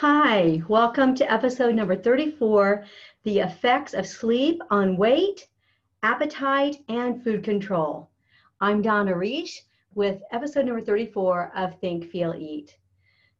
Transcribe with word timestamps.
Hi, 0.00 0.62
welcome 0.68 1.16
to 1.16 1.28
episode 1.28 1.74
number 1.74 1.96
34 1.96 2.84
The 3.24 3.40
Effects 3.40 3.94
of 3.94 4.06
Sleep 4.06 4.62
on 4.70 4.96
Weight, 4.96 5.48
Appetite, 6.04 6.76
and 6.88 7.24
Food 7.24 7.42
Control. 7.42 8.08
I'm 8.60 8.80
Donna 8.80 9.12
Reish 9.12 9.62
with 9.96 10.22
episode 10.30 10.66
number 10.66 10.82
34 10.82 11.50
of 11.56 11.80
Think, 11.80 12.12
Feel, 12.12 12.32
Eat. 12.38 12.76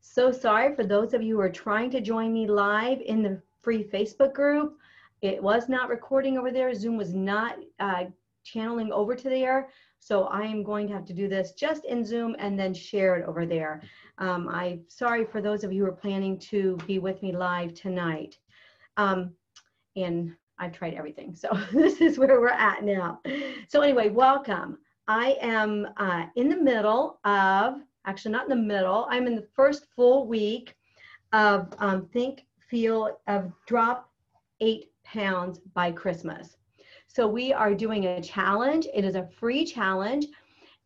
So 0.00 0.32
sorry 0.32 0.74
for 0.74 0.84
those 0.84 1.14
of 1.14 1.22
you 1.22 1.36
who 1.36 1.42
are 1.42 1.48
trying 1.48 1.92
to 1.92 2.00
join 2.00 2.32
me 2.32 2.48
live 2.48 3.02
in 3.02 3.22
the 3.22 3.40
free 3.60 3.84
Facebook 3.84 4.34
group. 4.34 4.78
It 5.22 5.40
was 5.40 5.68
not 5.68 5.88
recording 5.88 6.38
over 6.38 6.50
there, 6.50 6.74
Zoom 6.74 6.96
was 6.96 7.14
not 7.14 7.54
uh, 7.78 8.06
channeling 8.42 8.90
over 8.90 9.14
to 9.14 9.28
there. 9.28 9.68
So 9.98 10.24
I 10.24 10.42
am 10.42 10.62
going 10.62 10.86
to 10.88 10.94
have 10.94 11.04
to 11.06 11.12
do 11.12 11.28
this 11.28 11.52
just 11.52 11.84
in 11.84 12.04
Zoom 12.04 12.36
and 12.38 12.58
then 12.58 12.72
share 12.72 13.16
it 13.16 13.26
over 13.26 13.44
there. 13.44 13.82
Um, 14.18 14.48
I'm 14.48 14.84
sorry 14.88 15.24
for 15.24 15.40
those 15.40 15.64
of 15.64 15.72
you 15.72 15.84
who 15.84 15.88
are 15.88 15.92
planning 15.92 16.38
to 16.50 16.76
be 16.86 16.98
with 16.98 17.22
me 17.22 17.32
live 17.32 17.74
tonight. 17.74 18.38
Um, 18.96 19.34
and 19.96 20.34
I've 20.58 20.72
tried 20.72 20.94
everything. 20.94 21.34
So 21.34 21.48
this 21.72 22.00
is 22.00 22.18
where 22.18 22.40
we're 22.40 22.48
at 22.48 22.84
now. 22.84 23.20
So 23.68 23.80
anyway, 23.80 24.10
welcome. 24.10 24.78
I 25.06 25.36
am 25.40 25.88
uh, 25.96 26.26
in 26.36 26.48
the 26.48 26.56
middle 26.56 27.18
of, 27.24 27.80
actually 28.04 28.32
not 28.32 28.44
in 28.44 28.50
the 28.50 28.56
middle, 28.56 29.06
I'm 29.10 29.26
in 29.26 29.34
the 29.34 29.48
first 29.54 29.86
full 29.96 30.26
week 30.26 30.74
of 31.32 31.72
um, 31.78 32.06
Think, 32.12 32.44
Feel, 32.70 33.18
of 33.26 33.50
Drop 33.66 34.10
8 34.60 34.90
Pounds 35.04 35.60
by 35.74 35.92
Christmas. 35.92 36.57
So 37.18 37.26
we 37.26 37.52
are 37.52 37.74
doing 37.74 38.04
a 38.04 38.22
challenge. 38.22 38.86
It 38.94 39.04
is 39.04 39.16
a 39.16 39.26
free 39.26 39.64
challenge 39.64 40.26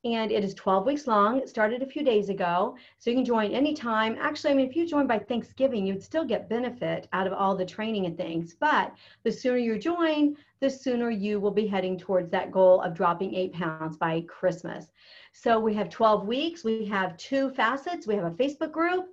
and 0.03 0.33
it 0.33 0.43
is 0.43 0.55
12 0.55 0.87
weeks 0.87 1.07
long. 1.07 1.39
It 1.39 1.47
started 1.51 1.83
a 1.83 1.87
few 1.87 2.03
days 2.03 2.31
ago, 2.31 2.75
so 2.99 3.11
you 3.11 3.17
can 3.17 3.25
join 3.27 3.53
anytime. 3.53 4.17
Actually, 4.19 4.53
I 4.53 4.55
mean, 4.55 4.67
if 4.67 4.75
you 4.75 4.89
join 4.89 5.07
by 5.07 5.19
Thanksgiving, 5.19 5.87
you'd 5.87 6.03
still 6.03 6.25
get 6.25 6.49
benefit 6.49 7.07
out 7.13 7.27
of 7.27 7.35
all 7.35 7.55
the 7.55 7.67
training 7.67 8.07
and 8.07 8.17
things. 8.17 8.55
But 8.59 8.95
the 9.25 9.31
sooner 9.31 9.59
you 9.59 9.79
join, 9.79 10.39
the 10.61 10.71
sooner 10.71 11.11
you 11.11 11.39
will 11.39 11.51
be 11.51 11.67
heading 11.67 11.99
towards 11.99 12.31
that 12.31 12.51
goal 12.51 12.81
of 12.81 12.95
dropping 12.95 13.35
eight 13.35 13.53
pounds 13.53 13.99
by 13.99 14.23
Christmas. 14.23 14.87
So 15.35 15.61
we 15.61 15.75
have 15.75 15.91
12 15.91 16.27
weeks. 16.27 16.65
We 16.65 16.87
have 16.87 17.15
two 17.19 17.51
facets. 17.51 18.07
We 18.07 18.15
have 18.15 18.25
a 18.25 18.31
Facebook 18.31 18.73
group. 18.73 19.05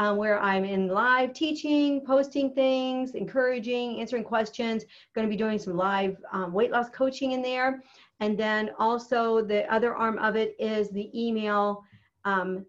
Um, 0.00 0.16
where 0.16 0.40
I'm 0.40 0.64
in 0.64 0.88
live 0.88 1.34
teaching, 1.34 2.00
posting 2.06 2.54
things, 2.54 3.10
encouraging, 3.14 4.00
answering 4.00 4.24
questions. 4.24 4.82
Going 5.14 5.26
to 5.26 5.30
be 5.30 5.36
doing 5.36 5.58
some 5.58 5.76
live 5.76 6.16
um, 6.32 6.54
weight 6.54 6.70
loss 6.70 6.88
coaching 6.88 7.32
in 7.32 7.42
there. 7.42 7.82
And 8.20 8.38
then 8.38 8.70
also 8.78 9.42
the 9.42 9.70
other 9.70 9.94
arm 9.94 10.18
of 10.18 10.36
it 10.36 10.56
is 10.58 10.88
the 10.88 11.10
email 11.14 11.84
um, 12.24 12.64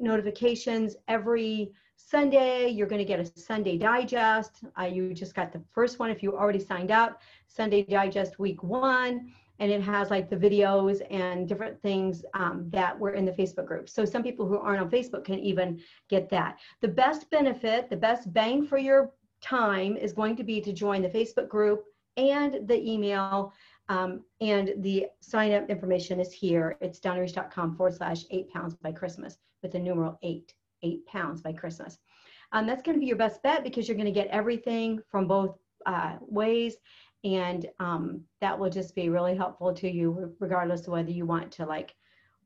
notifications 0.00 0.96
every 1.08 1.72
Sunday. 1.96 2.68
You're 2.68 2.86
going 2.86 3.00
to 3.00 3.04
get 3.04 3.20
a 3.20 3.38
Sunday 3.38 3.76
digest. 3.76 4.64
Uh, 4.80 4.84
you 4.84 5.12
just 5.12 5.34
got 5.34 5.52
the 5.52 5.62
first 5.74 5.98
one 5.98 6.08
if 6.08 6.22
you 6.22 6.34
already 6.34 6.58
signed 6.58 6.90
up. 6.90 7.20
Sunday 7.48 7.82
digest 7.82 8.38
week 8.38 8.62
one. 8.62 9.30
And 9.62 9.70
it 9.70 9.80
has 9.82 10.10
like 10.10 10.28
the 10.28 10.36
videos 10.36 11.00
and 11.08 11.48
different 11.48 11.80
things 11.80 12.24
um, 12.34 12.66
that 12.70 12.98
were 12.98 13.12
in 13.12 13.24
the 13.24 13.30
Facebook 13.30 13.66
group. 13.66 13.88
So 13.88 14.04
some 14.04 14.24
people 14.24 14.44
who 14.44 14.58
aren't 14.58 14.80
on 14.80 14.90
Facebook 14.90 15.24
can 15.24 15.38
even 15.38 15.80
get 16.10 16.28
that. 16.30 16.58
The 16.80 16.88
best 16.88 17.30
benefit, 17.30 17.88
the 17.88 17.96
best 17.96 18.32
bang 18.32 18.66
for 18.66 18.76
your 18.76 19.12
time 19.40 19.96
is 19.96 20.12
going 20.12 20.34
to 20.34 20.42
be 20.42 20.60
to 20.60 20.72
join 20.72 21.00
the 21.00 21.08
Facebook 21.08 21.48
group 21.48 21.84
and 22.16 22.66
the 22.66 22.92
email 22.92 23.52
um, 23.88 24.24
and 24.40 24.72
the 24.78 25.06
sign 25.20 25.52
up 25.52 25.70
information 25.70 26.18
is 26.18 26.32
here. 26.32 26.76
It's 26.80 26.98
donnareish.com 26.98 27.76
forward 27.76 27.94
slash 27.94 28.24
eight 28.30 28.50
pounds 28.50 28.74
by 28.74 28.90
Christmas 28.90 29.38
with 29.62 29.72
the 29.72 29.78
numeral 29.78 30.18
eight, 30.22 30.54
eight 30.82 31.06
pounds 31.06 31.40
by 31.40 31.52
Christmas. 31.52 31.98
Um, 32.52 32.66
that's 32.66 32.82
going 32.82 32.96
to 32.96 33.00
be 33.00 33.06
your 33.06 33.16
best 33.16 33.42
bet 33.42 33.62
because 33.62 33.86
you're 33.86 33.96
going 33.96 34.06
to 34.06 34.12
get 34.12 34.28
everything 34.28 35.00
from 35.10 35.26
both 35.26 35.56
uh, 35.86 36.16
ways. 36.20 36.76
And 37.24 37.66
um, 37.78 38.22
that 38.40 38.58
will 38.58 38.70
just 38.70 38.94
be 38.94 39.08
really 39.08 39.36
helpful 39.36 39.72
to 39.74 39.90
you, 39.90 40.34
regardless 40.40 40.82
of 40.82 40.88
whether 40.88 41.10
you 41.10 41.24
want 41.24 41.52
to 41.52 41.66
like 41.66 41.94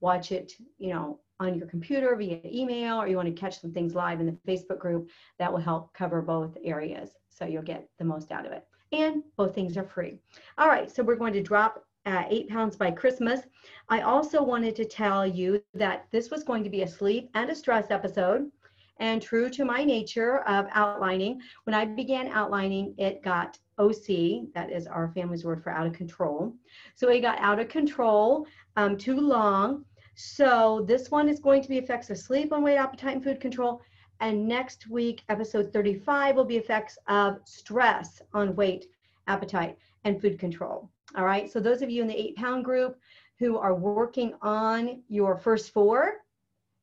watch 0.01 0.33
it, 0.33 0.53
you 0.79 0.91
know, 0.91 1.21
on 1.41 1.59
your 1.59 1.67
computer 1.67 2.15
via 2.17 2.41
email 2.45 3.01
or 3.01 3.07
you 3.07 3.17
want 3.17 3.29
to 3.29 3.41
catch 3.41 3.61
some 3.61 3.73
things 3.73 3.95
live 3.95 4.21
in 4.21 4.27
the 4.27 4.39
Facebook 4.53 4.79
group. 4.79 5.11
That 5.39 5.53
will 5.53 5.61
help 5.61 5.93
cover 5.95 6.21
both 6.23 6.57
areas. 6.65 7.11
So 7.31 7.47
you'll 7.47 7.63
get 7.63 7.89
the 7.99 8.05
most 8.05 8.33
out 8.33 8.47
of 8.47 8.53
it 8.53 8.67
and 8.93 9.23
both 9.37 9.55
things 9.55 9.77
are 9.77 9.85
free. 9.85 10.19
All 10.59 10.69
right, 10.69 10.91
so 10.91 11.03
we're 11.03 11.17
going 11.17 11.33
to 11.33 11.43
drop 11.43 11.85
uh, 12.05 12.25
eight 12.29 12.49
pounds 12.49 12.77
by 12.77 12.91
Christmas. 12.91 13.41
I 13.89 14.03
also 14.03 14.43
wanted 14.43 14.77
to 14.77 14.85
tell 14.85 15.27
you 15.27 15.63
that 15.75 16.07
this 16.13 16.31
was 16.31 16.45
going 16.45 16.63
to 16.65 16.71
be 16.71 16.83
a 16.83 16.89
sleep 16.89 17.31
and 17.35 17.51
a 17.51 17.55
stress 17.55 17.91
episode. 17.91 18.51
And 18.99 19.21
true 19.21 19.51
to 19.51 19.65
my 19.65 19.85
nature 19.85 20.39
of 20.45 20.67
outlining, 20.73 21.41
when 21.65 21.75
I 21.75 21.85
began 21.85 22.29
outlining, 22.29 22.95
it 22.97 23.23
got 23.23 23.59
OC, 23.79 24.53
that 24.55 24.71
is 24.71 24.87
our 24.87 25.09
family's 25.09 25.45
word 25.45 25.63
for 25.63 25.71
out 25.71 25.87
of 25.87 25.93
control. 25.93 26.55
So 26.95 27.09
it 27.09 27.21
got 27.21 27.39
out 27.39 27.59
of 27.59 27.69
control, 27.69 28.47
um, 28.77 28.97
too 28.97 29.21
long. 29.21 29.85
So 30.15 30.85
this 30.89 31.11
one 31.11 31.29
is 31.29 31.41
going 31.41 31.63
to 31.63 31.69
be 31.69 31.79
effects 31.79 32.11
of 32.11 32.19
sleep 32.19 32.53
on 32.53 32.63
weight, 32.63 32.77
appetite, 32.77 33.15
and 33.15 33.25
food 33.25 33.41
control. 33.41 33.83
And 34.21 34.49
next 34.49 34.89
week, 34.89 35.23
episode 35.29 35.73
35 35.73 36.37
will 36.37 36.45
be 36.45 36.57
effects 36.57 36.97
of 37.07 37.39
stress 37.45 38.23
on 38.33 38.57
weight, 38.57 38.87
appetite, 39.27 39.77
and 40.05 40.21
food 40.21 40.39
control. 40.39 40.91
All 41.17 41.25
right. 41.25 41.51
So 41.51 41.61
those 41.61 41.83
of 41.83 41.91
you 41.91 42.03
in 42.03 42.09
the 42.09 42.19
eight 42.19 42.37
pound 42.37 42.65
group 42.65 42.99
who 43.39 43.59
are 43.59 43.75
working 43.75 44.33
on 44.41 45.03
your 45.09 45.37
first 45.37 45.73
four, 45.73 46.25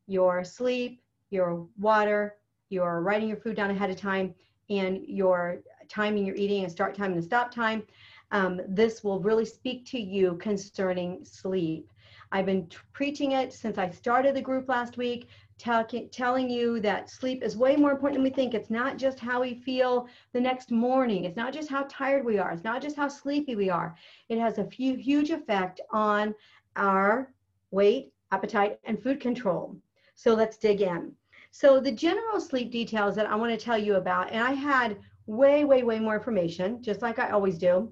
your 0.07 0.43
sleep, 0.43 1.01
your 1.31 1.67
water, 1.79 2.35
your 2.69 3.01
writing 3.01 3.27
your 3.27 3.37
food 3.37 3.55
down 3.55 3.71
ahead 3.71 3.89
of 3.89 3.97
time, 3.97 4.33
and 4.69 5.03
your 5.07 5.59
timing 5.89 6.25
your 6.25 6.35
eating 6.35 6.63
and 6.63 6.71
start 6.71 6.95
time 6.95 7.13
and 7.13 7.23
stop 7.23 7.53
time, 7.53 7.83
um, 8.31 8.61
this 8.67 9.03
will 9.03 9.19
really 9.19 9.45
speak 9.45 9.85
to 9.87 9.99
you 9.99 10.37
concerning 10.37 11.23
sleep. 11.23 11.89
I've 12.31 12.47
been 12.47 12.67
preaching 12.93 13.33
it 13.33 13.53
since 13.53 13.77
I 13.77 13.89
started 13.89 14.35
the 14.35 14.41
group 14.41 14.67
last 14.67 14.97
week 14.97 15.27
tell, 15.59 15.85
telling 16.11 16.49
you 16.49 16.79
that 16.81 17.09
sleep 17.09 17.43
is 17.43 17.55
way 17.55 17.75
more 17.75 17.91
important 17.91 18.15
than 18.15 18.23
we 18.23 18.29
think. 18.29 18.53
It's 18.53 18.69
not 18.69 18.97
just 18.97 19.19
how 19.19 19.41
we 19.41 19.55
feel 19.55 20.07
the 20.33 20.41
next 20.41 20.71
morning. 20.71 21.25
It's 21.25 21.37
not 21.37 21.53
just 21.53 21.69
how 21.69 21.85
tired 21.89 22.25
we 22.25 22.39
are. 22.39 22.51
It's 22.51 22.63
not 22.63 22.81
just 22.81 22.95
how 22.95 23.07
sleepy 23.07 23.55
we 23.55 23.69
are. 23.69 23.95
It 24.29 24.39
has 24.39 24.57
a 24.57 24.65
few, 24.65 24.95
huge 24.95 25.29
effect 25.29 25.79
on 25.91 26.33
our 26.75 27.31
weight, 27.71 28.11
appetite, 28.31 28.79
and 28.83 29.01
food 29.01 29.19
control. 29.19 29.77
So 30.15 30.33
let's 30.33 30.57
dig 30.57 30.81
in. 30.81 31.13
So 31.51 31.79
the 31.79 31.91
general 31.91 32.41
sleep 32.41 32.71
details 32.71 33.15
that 33.15 33.27
I 33.27 33.35
want 33.35 33.57
to 33.57 33.63
tell 33.63 33.77
you 33.77 33.95
about, 33.95 34.31
and 34.31 34.43
I 34.43 34.53
had 34.53 34.97
way, 35.25 35.63
way, 35.63 35.83
way 35.83 35.99
more 35.99 36.15
information, 36.15 36.81
just 36.81 37.01
like 37.01 37.19
I 37.19 37.29
always 37.29 37.57
do, 37.57 37.91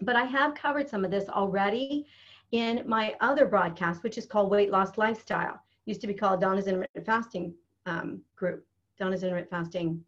but 0.00 0.16
I 0.16 0.24
have 0.24 0.54
covered 0.54 0.88
some 0.88 1.04
of 1.04 1.10
this 1.10 1.28
already 1.28 2.06
in 2.52 2.82
my 2.86 3.14
other 3.20 3.46
broadcast, 3.46 4.02
which 4.02 4.18
is 4.18 4.26
called 4.26 4.50
Weight 4.50 4.70
Loss 4.70 4.98
Lifestyle 4.98 5.60
used 5.90 6.00
to 6.00 6.06
be 6.06 6.14
called 6.14 6.40
Donna's 6.40 6.66
Intermittent 6.66 7.04
Fasting 7.04 7.54
um, 7.86 8.22
group, 8.36 8.64
Donna's 8.98 9.22
Intermittent 9.22 9.50
Fasting 9.50 10.02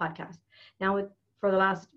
podcast. 0.00 0.38
Now, 0.80 0.94
with, 0.94 1.06
for 1.38 1.50
the 1.50 1.56
last 1.56 1.88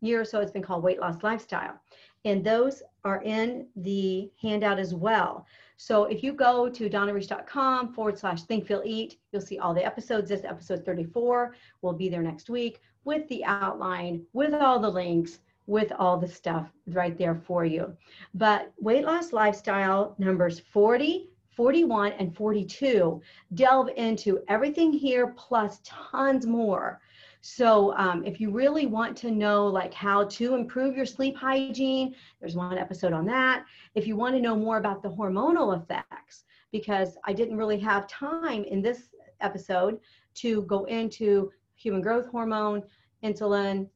year 0.00 0.20
or 0.20 0.24
so, 0.24 0.40
it's 0.40 0.52
been 0.52 0.62
called 0.62 0.84
Weight 0.84 1.00
Loss 1.00 1.22
Lifestyle. 1.22 1.80
And 2.24 2.44
those 2.44 2.82
are 3.04 3.22
in 3.22 3.68
the 3.76 4.30
handout 4.40 4.78
as 4.78 4.94
well. 4.94 5.46
So 5.80 6.04
if 6.06 6.24
you 6.24 6.32
go 6.32 6.68
to 6.68 6.90
donnareish.com 6.90 7.94
forward 7.94 8.18
slash 8.18 8.42
think, 8.42 8.66
feel, 8.66 8.82
eat, 8.84 9.20
you'll 9.30 9.40
see 9.40 9.60
all 9.60 9.72
the 9.72 9.86
episodes. 9.86 10.28
This 10.28 10.44
episode 10.44 10.84
34 10.84 11.54
will 11.82 11.92
be 11.92 12.08
there 12.08 12.20
next 12.20 12.50
week 12.50 12.80
with 13.04 13.28
the 13.28 13.44
outline, 13.44 14.26
with 14.32 14.52
all 14.52 14.80
the 14.80 14.90
links, 14.90 15.38
with 15.68 15.92
all 15.96 16.18
the 16.18 16.26
stuff 16.26 16.72
right 16.88 17.16
there 17.16 17.36
for 17.36 17.64
you. 17.64 17.96
But 18.34 18.72
weight 18.80 19.04
loss 19.04 19.32
lifestyle 19.32 20.16
numbers 20.18 20.58
40, 20.58 21.30
41 21.52 22.12
and 22.12 22.34
42 22.34 23.22
delve 23.54 23.90
into 23.96 24.40
everything 24.48 24.92
here 24.92 25.28
plus 25.36 25.80
tons 25.84 26.44
more. 26.44 27.00
So 27.40 27.96
um, 27.96 28.24
if 28.24 28.40
you 28.40 28.50
really 28.50 28.86
want 28.86 29.16
to 29.18 29.30
know 29.30 29.66
like 29.66 29.94
how 29.94 30.24
to 30.24 30.54
improve 30.54 30.96
your 30.96 31.06
sleep 31.06 31.36
hygiene, 31.36 32.14
there's 32.40 32.56
one 32.56 32.76
episode 32.76 33.12
on 33.12 33.24
that. 33.26 33.64
If 33.94 34.06
you 34.06 34.16
want 34.16 34.34
to 34.34 34.40
know 34.40 34.56
more 34.56 34.78
about 34.78 35.02
the 35.02 35.10
hormonal 35.10 35.80
effects, 35.80 36.44
because 36.72 37.16
I 37.24 37.32
didn't 37.32 37.56
really 37.56 37.78
have 37.78 38.06
time 38.08 38.64
in 38.64 38.82
this 38.82 39.10
episode 39.40 40.00
to 40.34 40.62
go 40.62 40.84
into 40.84 41.50
human 41.76 42.02
growth 42.02 42.26
hormone, 42.26 42.82
insulin, 43.22 43.88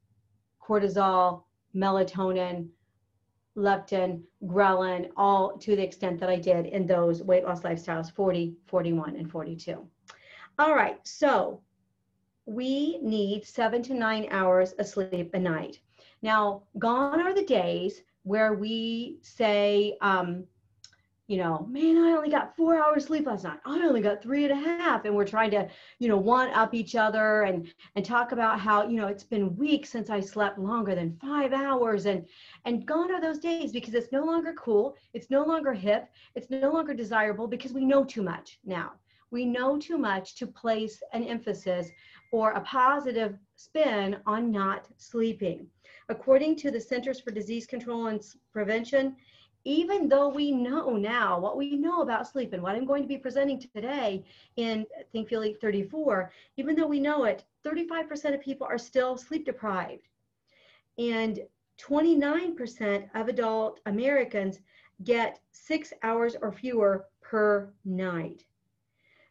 cortisol, 0.61 1.43
melatonin, 1.75 2.69
leptin, 3.57 4.23
ghrelin, 4.45 5.11
all 5.17 5.59
to 5.59 5.77
the 5.77 5.83
extent 5.83 6.19
that 6.21 6.31
I 6.31 6.37
did 6.37 6.67
in 6.67 6.87
those 6.87 7.23
weight 7.23 7.45
loss 7.45 7.63
lifestyles 7.63 8.11
40, 8.13 8.55
41, 8.67 9.17
and 9.17 9.31
42. 9.31 9.87
All 10.59 10.75
right, 10.75 10.99
so 11.07 11.61
we 12.47 12.99
need 13.03 13.45
seven 13.45 13.83
to 13.83 13.95
nine 13.95 14.27
hours 14.31 14.73
of 14.73 14.87
sleep 14.87 15.31
a 15.35 15.39
night. 15.39 15.81
Now, 16.23 16.63
gone 16.79 17.21
are 17.21 17.35
the 17.35 17.45
days 17.45 18.03
where 18.25 18.55
we 18.55 19.19
say, 19.23 19.97
um, 20.01 20.45
you 21.29 21.39
know, 21.39 21.67
man, 21.71 21.97
I 21.97 22.11
only 22.11 22.29
got 22.29 22.57
four 22.57 22.77
hours 22.77 23.07
sleep 23.07 23.27
last 23.27 23.45
night. 23.45 23.59
I 23.65 23.79
only 23.87 24.03
got 24.03 24.23
three 24.23 24.45
and 24.45 24.53
a 24.53 24.57
half. 24.57 25.05
And 25.05 25.15
we're 25.15 25.25
trying 25.25 25.51
to, 25.53 25.69
you 25.99 26.09
know, 26.09 26.19
one 26.19 26.51
up 26.51 26.75
each 26.75 26.95
other 26.95 27.43
and 27.45 27.73
and 27.97 28.05
talk 28.05 28.33
about 28.33 28.61
how, 28.61 28.87
you 28.87 28.97
know, 28.97 29.07
it's 29.07 29.25
been 29.25 29.57
weeks 29.57 29.89
since 29.89 30.11
I 30.11 30.21
slept 30.21 30.59
longer 30.59 30.95
than 30.95 31.17
five 31.23 31.53
hours. 31.53 32.07
And 32.07 32.27
and 32.65 32.85
gone 32.85 33.11
are 33.13 33.21
those 33.21 33.39
days 33.39 33.73
because 33.73 33.95
it's 33.95 34.13
no 34.13 34.25
longer 34.25 34.53
cool, 34.59 34.97
it's 35.15 35.31
no 35.31 35.43
longer 35.45 35.73
hip, 35.73 36.09
it's 36.35 36.51
no 36.51 36.71
longer 36.71 36.93
desirable 36.93 37.47
because 37.47 37.73
we 37.73 37.85
know 37.85 38.05
too 38.05 38.23
much 38.23 38.59
now. 38.65 38.93
We 39.31 39.47
know 39.47 39.79
too 39.79 39.97
much 39.97 40.35
to 40.37 40.47
place 40.47 41.03
an 41.15 41.25
emphasis 41.25 41.91
or 42.33 42.53
a 42.53 42.61
positive 42.63 43.39
spin 43.55 44.17
on 44.27 44.51
not 44.51 44.89
sleeping. 44.97 45.67
According 46.09 46.57
to 46.57 46.71
the 46.71 46.81
Centers 46.81 47.21
for 47.21 47.31
Disease 47.31 47.67
Control 47.67 48.07
and 48.07 48.21
Prevention, 48.53 49.17
even 49.65 50.09
though 50.09 50.29
we 50.29 50.51
know 50.51 50.97
now 50.97 51.39
what 51.39 51.57
we 51.57 51.77
know 51.77 52.03
about 52.03 52.27
sleep 52.27 52.53
and 52.53 52.63
what 52.63 52.75
I'm 52.75 52.87
going 52.87 53.03
to 53.03 53.09
be 53.09 53.19
presenting 53.19 53.61
today 53.61 54.25
in 54.57 54.85
Think 55.13 55.29
Feel 55.29 55.45
Eat 55.45 55.61
34, 55.61 56.33
even 56.57 56.75
though 56.75 56.89
we 56.89 56.99
know 56.99 57.25
it, 57.25 57.45
35% 57.65 58.35
of 58.35 58.41
people 58.41 58.67
are 58.67 58.79
still 58.79 59.17
sleep 59.17 59.45
deprived. 59.45 60.09
And 60.99 61.41
29% 61.81 63.09
of 63.15 63.29
adult 63.29 63.81
Americans 63.87 64.59
get 65.05 65.41
six 65.53 65.93
hours 66.03 66.35
or 66.41 66.51
fewer 66.51 67.07
per 67.21 67.73
night. 67.85 68.45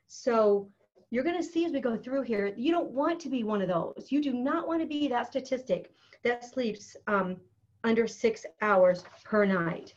So 0.07 0.69
you're 1.11 1.25
going 1.25 1.37
to 1.37 1.43
see 1.43 1.65
as 1.65 1.73
we 1.73 1.81
go 1.81 1.97
through 1.97 2.21
here, 2.23 2.53
you 2.55 2.71
don't 2.71 2.89
want 2.89 3.19
to 3.19 3.29
be 3.29 3.43
one 3.43 3.61
of 3.61 3.67
those. 3.67 4.07
You 4.09 4.21
do 4.21 4.33
not 4.33 4.67
want 4.67 4.81
to 4.81 4.87
be 4.87 5.09
that 5.09 5.27
statistic 5.27 5.91
that 6.23 6.45
sleeps 6.45 6.95
um, 7.07 7.35
under 7.83 8.07
six 8.07 8.45
hours 8.61 9.03
per 9.25 9.45
night. 9.45 9.93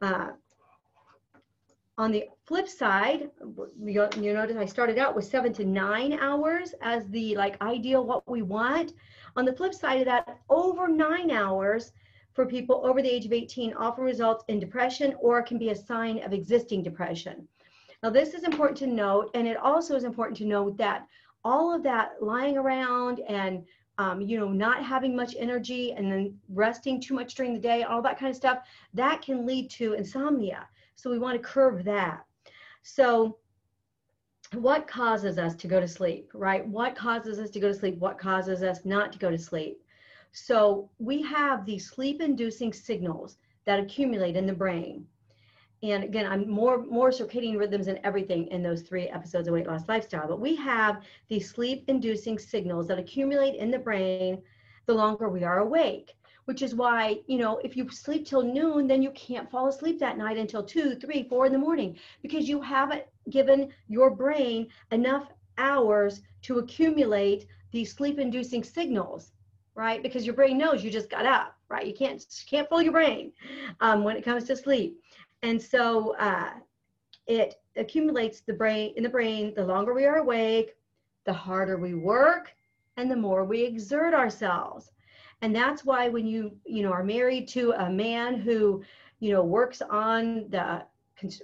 Uh, 0.00 0.28
on 1.98 2.12
the 2.12 2.26
flip 2.46 2.68
side, 2.68 3.30
you, 3.82 4.08
you 4.20 4.32
notice 4.32 4.56
I 4.56 4.64
started 4.64 4.98
out 4.98 5.16
with 5.16 5.24
seven 5.24 5.52
to 5.54 5.64
nine 5.64 6.12
hours 6.12 6.72
as 6.80 7.08
the 7.08 7.36
like 7.36 7.60
ideal 7.60 8.04
what 8.04 8.28
we 8.30 8.42
want. 8.42 8.92
On 9.36 9.44
the 9.44 9.52
flip 9.52 9.74
side 9.74 9.98
of 10.00 10.04
that, 10.04 10.38
over 10.48 10.86
nine 10.86 11.32
hours 11.32 11.90
for 12.34 12.46
people 12.46 12.82
over 12.84 13.02
the 13.02 13.12
age 13.12 13.26
of 13.26 13.32
18 13.32 13.74
often 13.74 14.04
results 14.04 14.44
in 14.46 14.60
depression 14.60 15.16
or 15.20 15.42
can 15.42 15.58
be 15.58 15.70
a 15.70 15.74
sign 15.74 16.22
of 16.22 16.32
existing 16.32 16.84
depression. 16.84 17.48
Now, 18.02 18.10
this 18.10 18.34
is 18.34 18.44
important 18.44 18.78
to 18.78 18.86
note, 18.86 19.30
and 19.34 19.46
it 19.46 19.56
also 19.56 19.96
is 19.96 20.04
important 20.04 20.36
to 20.38 20.46
note 20.46 20.76
that 20.76 21.06
all 21.44 21.74
of 21.74 21.82
that 21.82 22.22
lying 22.22 22.56
around 22.56 23.20
and 23.20 23.64
um, 23.98 24.20
you 24.20 24.38
know, 24.38 24.48
not 24.48 24.84
having 24.84 25.16
much 25.16 25.34
energy 25.36 25.92
and 25.92 26.10
then 26.10 26.38
resting 26.48 27.00
too 27.00 27.14
much 27.14 27.34
during 27.34 27.52
the 27.52 27.58
day, 27.58 27.82
all 27.82 28.00
that 28.02 28.18
kind 28.18 28.30
of 28.30 28.36
stuff, 28.36 28.58
that 28.94 29.22
can 29.22 29.44
lead 29.44 29.68
to 29.70 29.94
insomnia. 29.94 30.68
So 30.94 31.10
we 31.10 31.18
want 31.18 31.36
to 31.36 31.46
curb 31.46 31.82
that. 31.84 32.24
So 32.82 33.38
what 34.54 34.86
causes 34.86 35.36
us 35.36 35.56
to 35.56 35.66
go 35.66 35.80
to 35.80 35.88
sleep, 35.88 36.30
right? 36.32 36.66
What 36.66 36.94
causes 36.94 37.40
us 37.40 37.50
to 37.50 37.60
go 37.60 37.68
to 37.68 37.74
sleep? 37.74 37.98
What 37.98 38.18
causes 38.18 38.62
us 38.62 38.84
not 38.84 39.12
to 39.12 39.18
go 39.18 39.30
to 39.30 39.38
sleep? 39.38 39.82
So 40.30 40.88
we 41.00 41.20
have 41.22 41.66
these 41.66 41.90
sleep 41.90 42.20
inducing 42.20 42.72
signals 42.72 43.36
that 43.64 43.80
accumulate 43.80 44.36
in 44.36 44.46
the 44.46 44.52
brain 44.52 45.06
and 45.82 46.02
again 46.04 46.26
i'm 46.26 46.48
more 46.48 46.84
more 46.86 47.10
circadian 47.10 47.58
rhythms 47.58 47.86
and 47.86 48.00
everything 48.04 48.46
in 48.48 48.62
those 48.62 48.82
three 48.82 49.08
episodes 49.08 49.46
of 49.46 49.54
weight 49.54 49.66
loss 49.66 49.88
lifestyle 49.88 50.26
but 50.26 50.40
we 50.40 50.54
have 50.56 51.02
these 51.28 51.50
sleep 51.50 51.84
inducing 51.88 52.38
signals 52.38 52.88
that 52.88 52.98
accumulate 52.98 53.54
in 53.54 53.70
the 53.70 53.78
brain 53.78 54.40
the 54.86 54.94
longer 54.94 55.28
we 55.28 55.44
are 55.44 55.58
awake 55.58 56.14
which 56.46 56.62
is 56.62 56.74
why 56.74 57.18
you 57.26 57.38
know 57.38 57.58
if 57.58 57.76
you 57.76 57.88
sleep 57.90 58.26
till 58.26 58.42
noon 58.42 58.86
then 58.86 59.02
you 59.02 59.10
can't 59.12 59.50
fall 59.50 59.68
asleep 59.68 59.98
that 59.98 60.18
night 60.18 60.36
until 60.36 60.62
two 60.62 60.94
three 60.94 61.22
four 61.28 61.46
in 61.46 61.52
the 61.52 61.58
morning 61.58 61.96
because 62.22 62.48
you 62.48 62.60
haven't 62.60 63.04
given 63.30 63.68
your 63.88 64.10
brain 64.10 64.66
enough 64.90 65.28
hours 65.58 66.22
to 66.42 66.58
accumulate 66.58 67.46
these 67.72 67.92
sleep 67.92 68.18
inducing 68.18 68.64
signals 68.64 69.32
right? 69.74 70.02
Because 70.02 70.26
your 70.26 70.34
brain 70.34 70.58
knows 70.58 70.82
you 70.82 70.90
just 70.90 71.08
got 71.08 71.24
up 71.24 71.54
right? 71.68 71.86
You 71.86 71.94
can't 71.94 72.24
can't 72.48 72.68
fool 72.68 72.82
your 72.82 72.92
brain 72.92 73.32
um, 73.80 74.02
when 74.02 74.16
it 74.16 74.24
comes 74.24 74.44
to 74.44 74.56
sleep 74.56 75.00
and 75.42 75.60
so 75.60 76.16
uh, 76.16 76.50
it 77.26 77.56
accumulates 77.76 78.40
the 78.40 78.52
brain 78.52 78.92
in 78.96 79.02
the 79.02 79.08
brain. 79.08 79.52
The 79.54 79.64
longer 79.64 79.94
we 79.94 80.04
are 80.04 80.16
awake, 80.16 80.76
the 81.24 81.32
harder 81.32 81.76
we 81.76 81.94
work, 81.94 82.52
and 82.96 83.10
the 83.10 83.16
more 83.16 83.44
we 83.44 83.62
exert 83.62 84.14
ourselves. 84.14 84.90
And 85.42 85.54
that's 85.54 85.84
why 85.84 86.08
when 86.08 86.26
you 86.26 86.56
you 86.64 86.82
know 86.82 86.90
are 86.90 87.04
married 87.04 87.46
to 87.48 87.72
a 87.72 87.90
man 87.90 88.34
who 88.40 88.82
you 89.20 89.32
know 89.32 89.44
works 89.44 89.82
on 89.82 90.48
the 90.48 90.84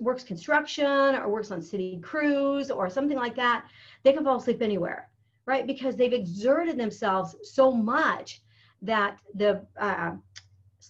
works 0.00 0.24
construction 0.24 0.86
or 0.86 1.28
works 1.28 1.50
on 1.50 1.60
city 1.62 1.98
crews 2.02 2.70
or 2.70 2.88
something 2.90 3.16
like 3.16 3.36
that, 3.36 3.66
they 4.02 4.12
can 4.12 4.24
fall 4.24 4.36
asleep 4.36 4.62
anywhere, 4.62 5.10
right? 5.46 5.66
Because 5.66 5.96
they've 5.96 6.12
exerted 6.12 6.76
themselves 6.76 7.36
so 7.42 7.72
much 7.72 8.42
that 8.82 9.18
the 9.34 9.64
uh, 9.78 10.12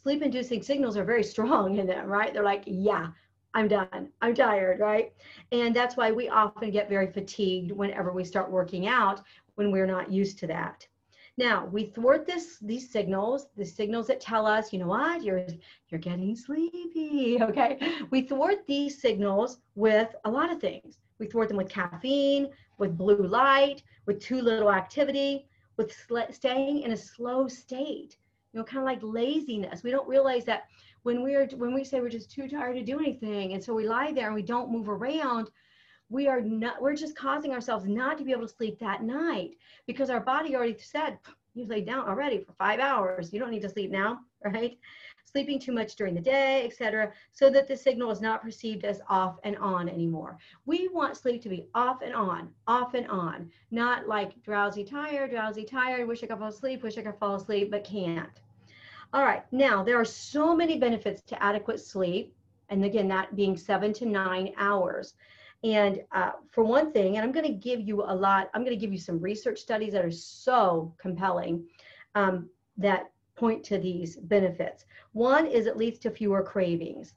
sleep 0.02 0.23
inducing 0.23 0.62
signals 0.62 0.96
are 0.96 1.05
very 1.05 1.23
strong 1.23 1.79
in 1.79 1.87
them, 1.87 2.06
right? 2.08 2.32
They're 2.32 2.43
like, 2.43 2.64
yeah, 2.67 3.08
I'm 3.55 3.69
done. 3.69 4.11
I'm 4.20 4.35
tired, 4.35 4.81
right? 4.81 5.12
And 5.52 5.75
that's 5.75 5.96
why 5.96 6.11
we 6.11 6.29
often 6.29 6.70
get 6.70 6.88
very 6.88 7.06
fatigued 7.06 7.70
whenever 7.70 8.12
we 8.12 8.25
start 8.25 8.50
working 8.50 8.88
out 8.88 9.23
when 9.55 9.70
we're 9.70 9.87
not 9.87 10.11
used 10.11 10.38
to 10.41 10.46
that. 10.49 10.87
Now, 11.37 11.67
we 11.67 11.87
thwart 11.87 12.26
this 12.26 12.58
these 12.61 12.91
signals, 12.91 13.49
the 13.56 13.64
signals 13.64 14.06
that 14.08 14.20
tell 14.20 14.46
us, 14.46 14.73
you 14.73 14.79
know 14.79 14.87
what, 14.87 15.23
you're 15.23 15.46
you're 15.88 16.00
getting 16.00 16.35
sleepy, 16.37 17.38
okay? 17.43 17.79
We 18.11 18.23
thwart 18.23 18.67
these 18.67 19.00
signals 19.00 19.58
with 19.75 20.14
a 20.25 20.31
lot 20.31 20.52
of 20.52 20.61
things. 20.61 20.99
We 21.19 21.26
thwart 21.26 21.49
them 21.49 21.56
with 21.56 21.69
caffeine, 21.69 22.50
with 22.79 22.99
blue 22.99 23.26
light, 23.26 23.82
with 24.06 24.20
too 24.20 24.41
little 24.41 24.73
activity, 24.73 25.46
with 25.76 25.96
staying 26.31 26.82
in 26.82 26.93
a 26.93 26.96
slow 26.96 27.49
state 27.49 28.17
you 28.55 28.61
know, 28.61 28.65
kind 28.65 28.79
of 28.79 28.85
like 28.85 29.01
laziness. 29.03 29.83
We 29.83 29.91
don't 29.91 30.09
realize 30.09 30.45
that 30.45 30.69
when 31.03 31.23
we're 31.23 31.47
when 31.56 31.75
we 31.75 31.85
say 31.85 32.01
we're 32.01 32.09
just 32.09 32.31
too 32.31 32.49
tired 32.49 32.77
to 32.77 32.85
do 32.85 33.01
anything, 33.01 33.53
and 33.53 33.62
so 33.62 33.75
we 33.75 33.87
lie 33.87 34.12
there 34.12 34.27
and 34.27 34.35
we 34.35 34.43
don't 34.43 34.71
move 34.71 34.89
around, 34.89 35.51
we 36.09 36.29
are 36.29 36.41
not. 36.41 36.81
We're 36.81 36.95
just 36.95 37.17
causing 37.17 37.53
ourselves 37.53 37.87
not 37.87 38.17
to 38.19 38.25
be 38.25 38.31
able 38.31 38.47
to 38.47 38.55
sleep 38.55 38.79
that 38.79 39.03
night 39.03 39.56
because 39.89 40.09
our 40.09 40.21
body 40.21 40.55
already 40.55 40.79
said 40.79 41.19
you've 41.55 41.69
laid 41.69 41.87
down 41.87 42.09
already 42.09 42.39
for 42.39 42.53
five 42.53 42.79
hours. 42.79 43.33
You 43.33 43.41
don't 43.41 43.51
need 43.51 43.62
to 43.62 43.69
sleep 43.69 43.91
now, 43.91 44.21
right? 44.45 44.79
Sleeping 45.25 45.59
too 45.59 45.73
much 45.73 45.97
during 45.97 46.15
the 46.15 46.21
day, 46.21 46.65
etc., 46.65 47.12
so 47.33 47.51
that 47.51 47.67
the 47.67 47.77
signal 47.77 48.12
is 48.12 48.21
not 48.21 48.41
perceived 48.41 48.85
as 48.85 49.01
off 49.09 49.39
and 49.43 49.56
on 49.56 49.89
anymore. 49.89 50.39
We 50.65 50.87
want 50.87 51.17
sleep 51.17 51.43
to 51.43 51.49
be 51.49 51.67
off 51.75 52.03
and 52.03 52.15
on, 52.15 52.51
off 52.69 52.95
and 52.95 53.09
on, 53.09 53.51
not 53.73 54.06
like 54.06 54.41
drowsy, 54.45 54.85
tired, 54.85 55.31
drowsy, 55.32 55.65
tired, 55.65 56.06
wish 56.06 56.23
I 56.23 56.29
could 56.29 56.39
fall 56.39 56.49
asleep, 56.49 56.84
wish 56.84 56.99
I 56.99 57.03
could 57.03 57.19
fall 57.19 57.34
asleep, 57.34 57.73
but 57.73 57.82
can't. 57.82 58.41
All 59.15 59.23
right, 59.23 59.44
now 59.53 59.85
there 59.85 59.97
are 59.97 60.05
so 60.05 60.56
many 60.56 60.77
benefits 60.77 61.23
to 61.23 61.41
adequate 61.41 61.79
sleep, 61.79 62.35
and 62.69 62.85
again, 62.85 63.06
that 63.06 63.37
being 63.37 63.56
seven 63.56 63.93
to 63.93 64.06
nine 64.06 64.53
hours. 64.56 65.15
And 65.63 66.03
uh, 66.11 66.33
for 66.51 66.65
one 66.65 66.93
thing, 66.93 67.17
and 67.17 67.25
I'm 67.25 67.31
going 67.31 67.47
to 67.47 67.53
give 67.53 67.81
you 67.81 68.03
a 68.03 68.13
lot, 68.13 68.51
I'm 68.53 68.63
going 68.65 68.77
to 68.77 68.81
give 68.81 68.93
you 68.93 68.99
some 68.99 69.21
research 69.21 69.61
studies 69.61 69.93
that 69.93 70.05
are 70.05 70.11
so 70.11 70.93
compelling 70.99 71.65
um, 72.17 72.51
that 72.77 73.13
point 73.37 73.63
to 73.67 73.79
these 73.79 74.17
benefits. 74.17 74.85
One 75.13 75.47
is 75.47 75.67
it 75.67 75.77
leads 75.77 76.01
to 76.01 76.11
fewer 76.11 76.43
cravings. 76.43 77.15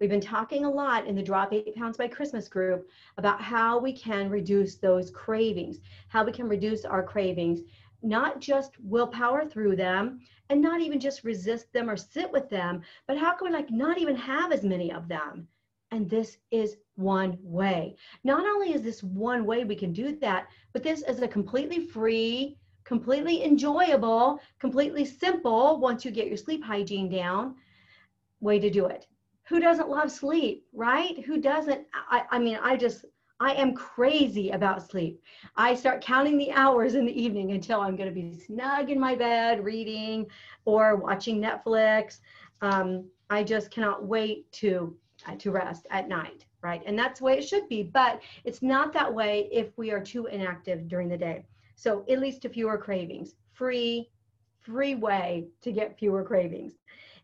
We've 0.00 0.08
been 0.08 0.22
talking 0.22 0.64
a 0.64 0.70
lot 0.70 1.06
in 1.06 1.14
the 1.14 1.22
Drop 1.22 1.52
8 1.52 1.74
Pounds 1.76 1.98
by 1.98 2.08
Christmas 2.08 2.48
group 2.48 2.88
about 3.18 3.42
how 3.42 3.78
we 3.78 3.92
can 3.92 4.30
reduce 4.30 4.76
those 4.76 5.10
cravings, 5.10 5.80
how 6.08 6.24
we 6.24 6.32
can 6.32 6.48
reduce 6.48 6.86
our 6.86 7.02
cravings, 7.02 7.60
not 8.04 8.40
just 8.40 8.78
willpower 8.80 9.44
through 9.46 9.76
them, 9.76 10.20
and 10.50 10.60
not 10.60 10.80
even 10.80 11.00
just 11.00 11.24
resist 11.24 11.72
them 11.72 11.88
or 11.88 11.96
sit 11.96 12.30
with 12.30 12.48
them, 12.50 12.82
but 13.06 13.16
how 13.16 13.34
can 13.34 13.48
we 13.48 13.52
like 13.52 13.70
not 13.70 13.98
even 13.98 14.14
have 14.16 14.52
as 14.52 14.62
many 14.62 14.92
of 14.92 15.08
them? 15.08 15.48
And 15.90 16.08
this 16.08 16.38
is 16.50 16.76
one 16.96 17.38
way. 17.40 17.96
Not 18.24 18.44
only 18.46 18.72
is 18.72 18.82
this 18.82 19.02
one 19.02 19.44
way 19.46 19.64
we 19.64 19.76
can 19.76 19.92
do 19.92 20.16
that, 20.16 20.48
but 20.72 20.82
this 20.82 21.02
is 21.02 21.22
a 21.22 21.28
completely 21.28 21.86
free, 21.86 22.56
completely 22.84 23.44
enjoyable, 23.44 24.40
completely 24.58 25.04
simple, 25.04 25.78
once 25.78 26.04
you 26.04 26.10
get 26.10 26.28
your 26.28 26.36
sleep 26.36 26.62
hygiene 26.62 27.08
down, 27.08 27.54
way 28.40 28.58
to 28.58 28.70
do 28.70 28.86
it. 28.86 29.06
Who 29.48 29.60
doesn't 29.60 29.88
love 29.88 30.10
sleep, 30.10 30.66
right? 30.72 31.22
Who 31.24 31.40
doesn't? 31.40 31.86
I, 32.10 32.24
I 32.30 32.38
mean, 32.38 32.58
I 32.62 32.76
just 32.76 33.04
I 33.40 33.52
am 33.54 33.74
crazy 33.74 34.50
about 34.50 34.88
sleep. 34.88 35.20
I 35.56 35.74
start 35.74 36.00
counting 36.00 36.38
the 36.38 36.52
hours 36.52 36.94
in 36.94 37.04
the 37.04 37.20
evening 37.20 37.50
until 37.50 37.80
I'm 37.80 37.96
going 37.96 38.08
to 38.08 38.14
be 38.14 38.32
snug 38.38 38.90
in 38.90 39.00
my 39.00 39.14
bed 39.16 39.64
reading 39.64 40.26
or 40.64 40.96
watching 40.96 41.40
Netflix. 41.40 42.20
Um, 42.60 43.06
I 43.30 43.42
just 43.42 43.70
cannot 43.70 44.04
wait 44.06 44.50
to 44.52 44.96
uh, 45.26 45.34
to 45.36 45.50
rest 45.50 45.86
at 45.90 46.08
night, 46.08 46.44
right? 46.62 46.82
And 46.86 46.98
that's 46.98 47.18
the 47.18 47.24
way 47.24 47.38
it 47.38 47.48
should 47.48 47.68
be. 47.68 47.82
But 47.82 48.20
it's 48.44 48.62
not 48.62 48.92
that 48.92 49.12
way 49.12 49.48
if 49.50 49.76
we 49.76 49.90
are 49.90 50.02
too 50.02 50.26
inactive 50.26 50.86
during 50.88 51.08
the 51.08 51.16
day. 51.16 51.44
So 51.74 52.04
it 52.06 52.20
leads 52.20 52.38
to 52.40 52.48
fewer 52.48 52.78
cravings. 52.78 53.34
Free, 53.52 54.10
free 54.60 54.94
way 54.94 55.48
to 55.62 55.72
get 55.72 55.98
fewer 55.98 56.22
cravings. 56.22 56.74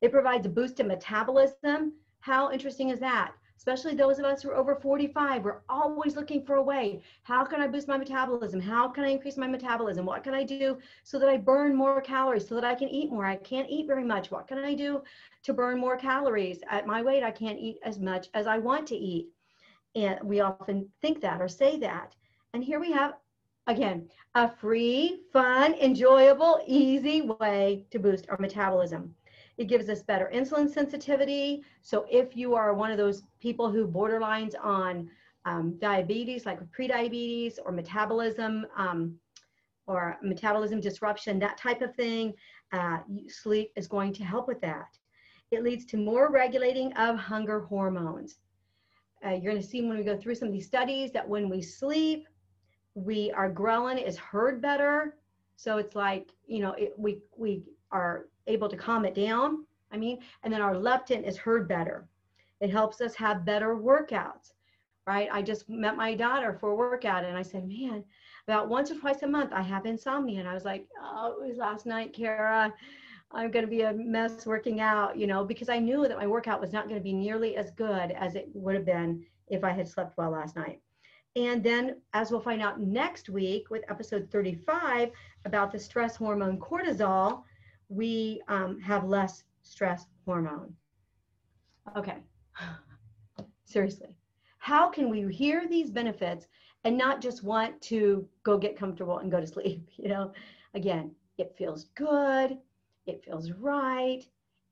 It 0.01 0.13
provides 0.13 0.47
a 0.47 0.51
boost 0.51 0.81
in 0.81 0.89
metabolism. 0.89 1.93
How 2.21 2.51
interesting 2.51 2.91
is 2.91 3.01
that? 3.01 3.33
Especially 3.61 3.95
those 3.95 4.19
of 4.19 4.25
us 4.25 4.41
who 4.41 4.49
are 4.49 4.57
over 4.57 4.75
45, 4.75 5.45
we're 5.45 5.61
always 5.69 6.17
looking 6.17 6.43
for 6.43 6.55
a 6.55 6.63
way. 6.63 7.03
How 7.25 7.45
can 7.45 7.61
I 7.61 7.67
boost 7.67 7.89
my 7.89 7.99
metabolism? 7.99 8.59
How 8.59 8.89
can 8.89 9.05
I 9.05 9.09
increase 9.09 9.37
my 9.37 9.47
metabolism? 9.47 10.07
What 10.07 10.25
can 10.25 10.33
I 10.33 10.45
do 10.45 10.79
so 11.05 11.19
that 11.19 11.29
I 11.29 11.37
burn 11.37 11.77
more 11.77 12.01
calories, 12.01 12.49
so 12.49 12.55
that 12.55 12.65
I 12.65 12.75
can 12.75 12.89
eat 12.89 13.11
more? 13.11 13.27
I 13.27 13.37
can't 13.37 13.69
eat 13.69 13.87
very 13.87 14.03
much. 14.03 14.31
What 14.31 14.49
can 14.49 14.57
I 14.57 14.73
do 14.73 15.03
to 15.43 15.53
burn 15.53 15.79
more 15.79 15.99
calories? 15.99 16.61
At 16.71 16.87
my 16.87 17.03
weight, 17.03 17.23
I 17.23 17.31
can't 17.31 17.59
eat 17.59 17.77
as 17.85 17.99
much 17.99 18.31
as 18.33 18.47
I 18.47 18.57
want 18.57 18.87
to 18.89 18.97
eat. 18.97 19.29
And 19.95 20.19
we 20.23 20.41
often 20.41 20.89
think 21.03 21.21
that 21.21 21.43
or 21.43 21.49
say 21.49 21.79
that. 21.81 22.15
And 22.55 22.65
here 22.65 22.81
we 22.81 22.93
have, 22.93 23.13
again, 23.67 24.09
a 24.35 24.51
free, 24.51 25.21
fun, 25.35 25.75
enjoyable, 25.75 26.63
easy 26.67 27.21
way 27.21 27.85
to 27.91 27.99
boost 27.99 28.25
our 28.31 28.39
metabolism. 28.39 29.15
It 29.61 29.69
gives 29.69 29.91
us 29.91 30.03
better 30.03 30.31
insulin 30.35 30.73
sensitivity. 30.73 31.63
So 31.83 32.07
if 32.11 32.35
you 32.35 32.55
are 32.55 32.73
one 32.73 32.91
of 32.91 32.97
those 32.97 33.25
people 33.41 33.71
who 33.71 33.87
borderlines 33.87 34.55
on 34.59 35.11
um, 35.45 35.77
diabetes, 35.79 36.47
like 36.47 36.61
prediabetes 36.73 37.59
or 37.63 37.71
metabolism 37.71 38.65
um, 38.75 39.17
or 39.87 40.17
metabolism 40.23 40.81
disruption, 40.81 41.39
that 41.41 41.59
type 41.59 41.83
of 41.83 41.95
thing, 41.95 42.33
uh, 42.73 43.01
sleep 43.29 43.71
is 43.77 43.87
going 43.87 44.15
to 44.15 44.25
help 44.25 44.49
with 44.49 44.63
that. 44.63 44.97
It 45.51 45.63
leads 45.63 45.85
to 45.87 45.99
more 45.99 46.31
regulating 46.33 46.95
of 46.95 47.17
hunger 47.17 47.61
hormones. 47.61 48.39
Uh, 49.23 49.33
you're 49.33 49.53
going 49.53 49.63
to 49.63 49.69
see 49.69 49.83
when 49.83 49.99
we 49.99 50.05
go 50.05 50.17
through 50.17 50.37
some 50.37 50.49
of 50.49 50.55
these 50.55 50.69
studies 50.69 51.13
that 51.13 51.29
when 51.29 51.51
we 51.51 51.61
sleep, 51.61 52.27
we 52.95 53.31
our 53.33 53.53
ghrelin 53.53 54.03
is 54.03 54.17
heard 54.17 54.63
better. 54.63 55.17
So 55.57 55.77
it's 55.77 55.95
like 55.95 56.31
you 56.47 56.61
know 56.61 56.73
it, 56.73 56.95
we 56.97 57.19
we 57.37 57.63
are 57.93 58.27
able 58.47 58.69
to 58.69 58.77
calm 58.77 59.05
it 59.05 59.15
down. 59.15 59.65
I 59.93 59.97
mean, 59.97 60.19
and 60.43 60.53
then 60.53 60.63
our 60.63 60.75
leptin 60.75 61.27
is 61.27 61.37
heard 61.37 61.69
better. 61.69 62.07
It 62.61 62.71
helps 62.71 63.01
us 63.01 63.15
have 63.15 63.45
better 63.45 63.75
workouts, 63.75 64.53
right? 65.07 65.29
I 65.33 65.43
just 65.43 65.69
met 65.69 65.97
my 65.97 66.15
daughter 66.15 66.57
for 66.61 66.71
a 66.71 66.75
workout 66.75 67.25
and 67.25 67.37
I 67.37 67.43
said, 67.43 67.67
man, 67.67 68.05
about 68.47 68.69
once 68.69 68.91
or 68.91 68.97
twice 68.97 69.23
a 69.23 69.27
month 69.27 69.53
I 69.53 69.63
have 69.63 69.87
insomnia. 69.87 70.41
And 70.41 70.49
I 70.49 70.55
was 70.55 70.65
like, 70.65 70.87
oh, 71.03 71.37
it 71.43 71.49
was 71.49 71.57
last 71.57 71.87
night, 71.87 72.13
Kara. 72.13 72.73
I'm 73.33 73.51
going 73.51 73.65
to 73.65 73.71
be 73.71 73.83
a 73.83 73.93
mess 73.93 74.45
working 74.45 74.81
out, 74.81 75.17
you 75.17 75.27
know, 75.27 75.45
because 75.45 75.69
I 75.69 75.79
knew 75.79 76.07
that 76.07 76.19
my 76.19 76.27
workout 76.27 76.61
was 76.61 76.73
not 76.73 76.89
going 76.89 76.99
to 76.99 77.05
be 77.05 77.13
nearly 77.13 77.57
as 77.57 77.71
good 77.71 78.11
as 78.11 78.35
it 78.35 78.49
would 78.55 78.75
have 78.75 78.85
been 78.85 79.25
if 79.49 79.63
I 79.63 79.71
had 79.71 79.89
slept 79.89 80.17
well 80.19 80.31
last 80.31 80.57
night. 80.57 80.81
And 81.37 81.63
then, 81.63 82.01
as 82.13 82.33
we'll 82.33 82.41
find 82.41 82.61
out 82.61 82.81
next 82.81 83.29
week 83.29 83.71
with 83.71 83.89
episode 83.89 84.29
35 84.33 85.13
about 85.45 85.71
the 85.71 85.79
stress 85.79 86.17
hormone 86.17 86.59
cortisol, 86.59 87.45
we 87.91 88.41
um, 88.49 88.81
have 88.81 89.05
less 89.05 89.45
stress 89.63 90.07
hormone. 90.25 90.75
Okay, 91.97 92.19
seriously, 93.65 94.17
how 94.59 94.89
can 94.89 95.11
we 95.11 95.31
hear 95.33 95.67
these 95.69 95.91
benefits 95.91 96.47
and 96.85 96.97
not 96.97 97.21
just 97.21 97.43
want 97.43 97.81
to 97.83 98.27
go 98.45 98.57
get 98.57 98.79
comfortable 98.79 99.19
and 99.19 99.31
go 99.31 99.41
to 99.41 99.47
sleep? 99.55 99.89
You 99.97 100.09
know, 100.09 100.33
again, 100.75 101.11
it 101.37 101.55
feels 101.59 101.87
good, 101.97 102.57
it 103.07 103.23
feels 103.25 103.51
right, 103.53 104.23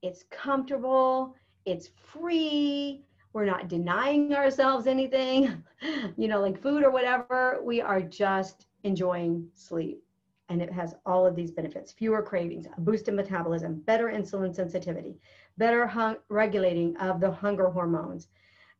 it's 0.02 0.25
comfortable, 0.30 1.34
it's 1.66 1.88
free. 1.88 3.02
We're 3.34 3.44
not 3.44 3.68
denying 3.68 4.34
ourselves 4.34 4.87
anything, 4.87 5.62
you 6.16 6.28
know, 6.28 6.40
like 6.40 6.60
food 6.60 6.82
or 6.82 6.90
whatever. 6.90 7.60
We 7.62 7.80
are 7.80 8.00
just 8.00 8.66
enjoying 8.84 9.48
sleep 9.54 10.02
and 10.49 10.62
it 10.62 10.73
has 10.73 10.95
all 11.05 11.26
of 11.26 11.37
these 11.37 11.50
benefits. 11.50 11.93
Fewer 11.93 12.23
cravings 12.23 12.67
a 12.76 12.81
boosted 12.81 13.14
metabolism 13.14 13.81
better 13.81 14.07
insulin 14.07 14.55
sensitivity 14.55 15.19
better 15.57 16.17
regulating 16.28 16.97
of 16.99 17.21
the 17.21 17.31
hunger 17.31 17.69
hormones 17.69 18.28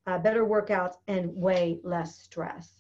uh, 0.07 0.19
better 0.19 0.45
workouts 0.45 0.95
and 1.09 1.35
way 1.35 1.81
less 1.83 2.19
stress 2.19 2.79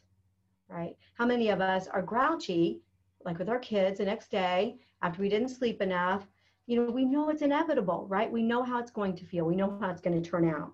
right? 0.68 0.96
How 1.14 1.26
many 1.26 1.48
of 1.48 1.60
us 1.60 1.88
are 1.88 2.02
grouchy 2.02 2.80
like 3.24 3.38
with 3.38 3.48
our 3.48 3.58
kids 3.58 3.98
the 3.98 4.04
next 4.04 4.30
day 4.30 4.76
after 5.02 5.20
we 5.20 5.28
didn't 5.28 5.48
sleep 5.48 5.80
enough? 5.82 6.26
You 6.66 6.84
know 6.84 6.90
we 6.90 7.04
know 7.04 7.30
it's 7.30 7.42
inevitable 7.42 8.06
right? 8.08 8.30
We 8.30 8.42
know 8.42 8.62
how 8.62 8.78
it's 8.78 8.90
going 8.90 9.16
to 9.16 9.24
feel. 9.24 9.46
We 9.46 9.56
know 9.56 9.78
how 9.80 9.90
it's 9.90 10.00
going 10.00 10.20
to 10.20 10.30
turn 10.30 10.48
out. 10.48 10.72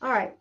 All 0.00 0.12
right. 0.12 0.36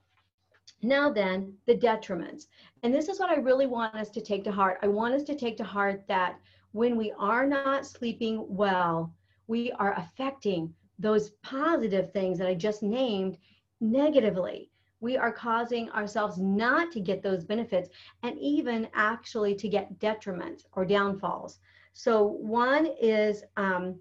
Now 0.84 1.12
then 1.12 1.54
the 1.66 1.75
detriments. 1.75 2.48
And 2.84 2.94
this 2.94 3.10
is 3.10 3.20
what 3.20 3.30
i 3.30 3.36
really 3.36 3.68
want 3.68 3.96
us 3.96 4.10
to 4.12 4.22
take 4.22 4.44
to 4.46 4.51
heart. 4.51 4.80
I 4.82 4.88
want 4.88 5.13
us 5.13 5.24
to 5.24 5.36
take 5.36 5.58
to 5.58 5.63
heart 5.63 6.04
that 6.08 6.40
when 6.72 6.98
we 6.98 7.12
are 7.18 7.46
not 7.46 7.86
sleeping 7.86 8.46
well, 8.48 9.13
we 9.48 9.72
are 9.74 9.94
affecting 9.98 10.74
those 11.00 11.32
positive 11.42 12.12
things 12.12 12.38
that 12.38 12.48
I 12.48 12.54
just 12.54 12.82
named 12.84 13.38
negatively. 13.80 14.70
We 15.00 15.18
are 15.18 15.32
causing 15.32 15.90
ourselves 15.92 16.38
not 16.38 16.92
to 16.92 17.00
get 17.00 17.24
those 17.24 17.44
benefits 17.44 17.90
and 18.24 18.38
even 18.40 18.88
actually 18.94 19.56
to 19.56 19.68
get 19.68 20.00
detriments 20.00 20.66
or 20.74 20.86
downfalls. 20.86 21.60
So, 21.94 22.24
one 22.24 22.88
is 23.01 23.44
um, 23.58 24.00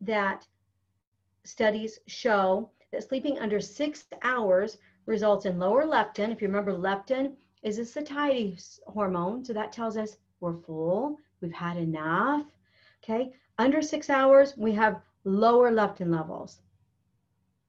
that 0.00 0.46
studies 1.44 1.98
show 2.06 2.70
that 2.92 3.02
sleeping 3.02 3.38
under 3.38 3.60
six 3.60 4.06
hours 4.22 4.78
results 5.06 5.44
in 5.46 5.58
lower 5.58 5.84
leptin. 5.84 6.30
If 6.30 6.40
you 6.40 6.48
remember, 6.48 6.72
leptin 6.72 7.32
is 7.62 7.78
a 7.78 7.84
satiety 7.84 8.56
hormone. 8.86 9.44
So 9.44 9.52
that 9.52 9.72
tells 9.72 9.96
us 9.96 10.16
we're 10.40 10.56
full, 10.56 11.16
we've 11.40 11.52
had 11.52 11.76
enough. 11.76 12.46
Okay, 13.02 13.32
under 13.58 13.80
six 13.80 14.10
hours, 14.10 14.56
we 14.56 14.72
have 14.72 15.00
lower 15.24 15.70
leptin 15.70 16.10
levels. 16.10 16.60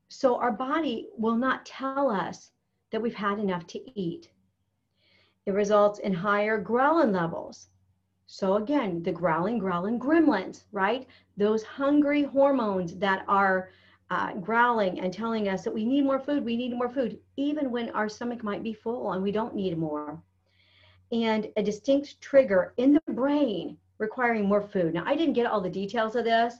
So 0.07 0.37
our 0.37 0.51
body 0.51 1.09
will 1.17 1.35
not 1.35 1.65
tell 1.65 2.09
us 2.09 2.51
that 2.91 3.01
we've 3.01 3.15
had 3.15 3.39
enough 3.39 3.67
to 3.67 3.99
eat. 3.99 4.29
It 5.45 5.51
results 5.51 5.99
in 5.99 6.13
higher 6.13 6.61
ghrelin 6.63 7.13
levels. 7.13 7.67
So 8.25 8.55
again, 8.55 9.03
the 9.03 9.11
growling, 9.11 9.59
growling 9.59 9.99
gremlins, 9.99 10.63
right? 10.71 11.07
Those 11.37 11.63
hungry 11.63 12.23
hormones 12.23 12.95
that 12.97 13.23
are 13.27 13.69
uh, 14.11 14.33
growling 14.33 14.99
and 14.99 15.13
telling 15.13 15.47
us 15.47 15.63
that 15.63 15.73
we 15.73 15.85
need 15.85 16.03
more 16.03 16.19
food, 16.19 16.43
we 16.43 16.57
need 16.57 16.73
more 16.73 16.89
food, 16.89 17.19
even 17.37 17.71
when 17.71 17.89
our 17.91 18.09
stomach 18.09 18.43
might 18.43 18.63
be 18.63 18.73
full 18.73 19.13
and 19.13 19.21
we 19.23 19.31
don't 19.31 19.55
need 19.55 19.77
more 19.77 20.21
and 21.11 21.47
a 21.57 21.63
distinct 21.63 22.19
trigger 22.21 22.73
in 22.77 22.93
the 22.93 23.08
brain 23.19 23.77
requiring 23.97 24.45
more 24.47 24.61
food. 24.61 24.93
Now, 24.93 25.03
I 25.05 25.15
didn't 25.15 25.33
get 25.33 25.45
all 25.45 25.59
the 25.59 25.69
details 25.81 26.15
of 26.15 26.23
this, 26.23 26.53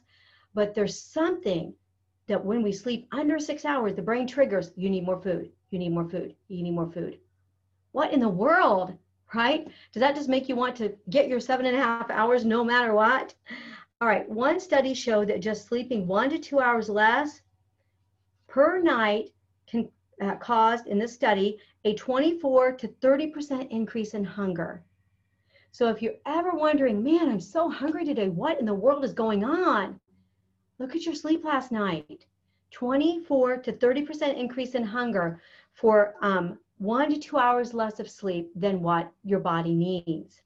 but 0.54 0.76
there's 0.76 1.02
something 1.02 1.74
that 2.28 2.44
when 2.44 2.62
we 2.62 2.74
sleep 2.74 3.08
under 3.14 3.40
six 3.40 3.64
hours, 3.64 3.96
the 3.96 4.02
brain 4.02 4.28
triggers 4.28 4.72
you 4.76 4.90
need 4.90 5.06
more 5.06 5.22
food, 5.22 5.50
you 5.72 5.80
need 5.80 5.94
more 5.94 6.10
food, 6.10 6.36
you 6.50 6.62
need 6.62 6.76
more 6.76 6.92
food. 6.92 7.18
What 7.94 8.12
in 8.12 8.20
the 8.20 8.38
world, 8.46 8.94
right? 9.34 9.68
Does 9.94 10.02
that 10.02 10.16
just 10.16 10.28
make 10.28 10.50
you 10.50 10.58
want 10.58 10.76
to 10.78 10.94
get 11.10 11.30
your 11.30 11.40
seven 11.40 11.66
and 11.66 11.78
a 11.78 11.82
half 11.82 12.12
hours 12.12 12.44
no 12.44 12.64
matter 12.64 12.94
what? 12.94 13.34
All 14.02 14.08
right, 14.08 14.30
one 14.30 14.60
study 14.60 14.94
showed 14.94 15.30
that 15.30 15.40
just 15.40 15.68
sleeping 15.68 16.08
one 16.08 16.30
to 16.30 16.40
two 16.40 16.60
hours 16.60 16.90
less 16.90 17.42
per 18.48 18.82
night 18.82 19.30
can 19.66 19.90
uh, 20.22 20.36
caused 20.36 20.88
in 20.88 21.00
this 21.00 21.14
study 21.14 21.58
a 21.86 21.96
24 21.96 22.74
to 22.74 22.88
30% 22.88 23.70
increase 23.70 24.14
in 24.14 24.26
hunger. 24.26 24.84
So 25.72 25.90
if 25.90 26.02
you're 26.02 26.16
ever 26.26 26.52
wondering, 26.52 27.04
man, 27.04 27.30
I'm 27.30 27.40
so 27.40 27.70
hungry 27.70 28.04
today, 28.04 28.30
what 28.30 28.60
in 28.60 28.66
the 28.66 28.74
world 28.74 29.04
is 29.06 29.14
going 29.14 29.44
on? 29.44 30.00
Look 30.80 30.96
at 30.96 31.06
your 31.06 31.16
sleep 31.16 31.46
last 31.46 31.72
night. 31.72 32.26
24 32.72 33.58
to 33.58 33.74
30% 33.74 34.38
increase 34.38 34.76
in 34.76 34.84
hunger 34.84 35.42
for 35.74 36.16
um, 36.22 36.60
one 36.78 37.10
to 37.10 37.20
two 37.20 37.38
hours 37.38 37.74
less 37.74 38.00
of 38.00 38.10
sleep 38.10 38.52
than 38.56 38.82
what 38.82 39.12
your 39.24 39.40
body 39.40 39.76
needs. 39.76 40.42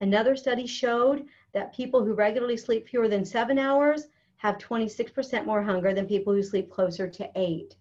Another 0.00 0.36
study 0.36 0.66
showed 0.66 1.26
that 1.52 1.74
people 1.74 2.04
who 2.04 2.14
regularly 2.14 2.56
sleep 2.56 2.88
fewer 2.88 3.08
than 3.08 3.24
seven 3.24 3.58
hours 3.58 4.08
have 4.36 4.58
26% 4.58 5.46
more 5.46 5.62
hunger 5.62 5.94
than 5.94 6.06
people 6.06 6.32
who 6.32 6.42
sleep 6.42 6.70
closer 6.70 7.08
to 7.08 7.30
eight. 7.36 7.76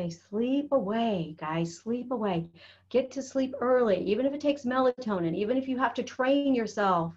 Okay, 0.00 0.08
sleep 0.08 0.72
away, 0.72 1.36
guys, 1.38 1.76
sleep 1.76 2.10
away. 2.10 2.48
Get 2.88 3.10
to 3.10 3.22
sleep 3.22 3.54
early, 3.60 4.02
even 4.04 4.24
if 4.24 4.32
it 4.32 4.40
takes 4.40 4.62
melatonin, 4.62 5.36
even 5.36 5.58
if 5.58 5.68
you 5.68 5.76
have 5.76 5.92
to 5.92 6.02
train 6.02 6.54
yourself, 6.54 7.12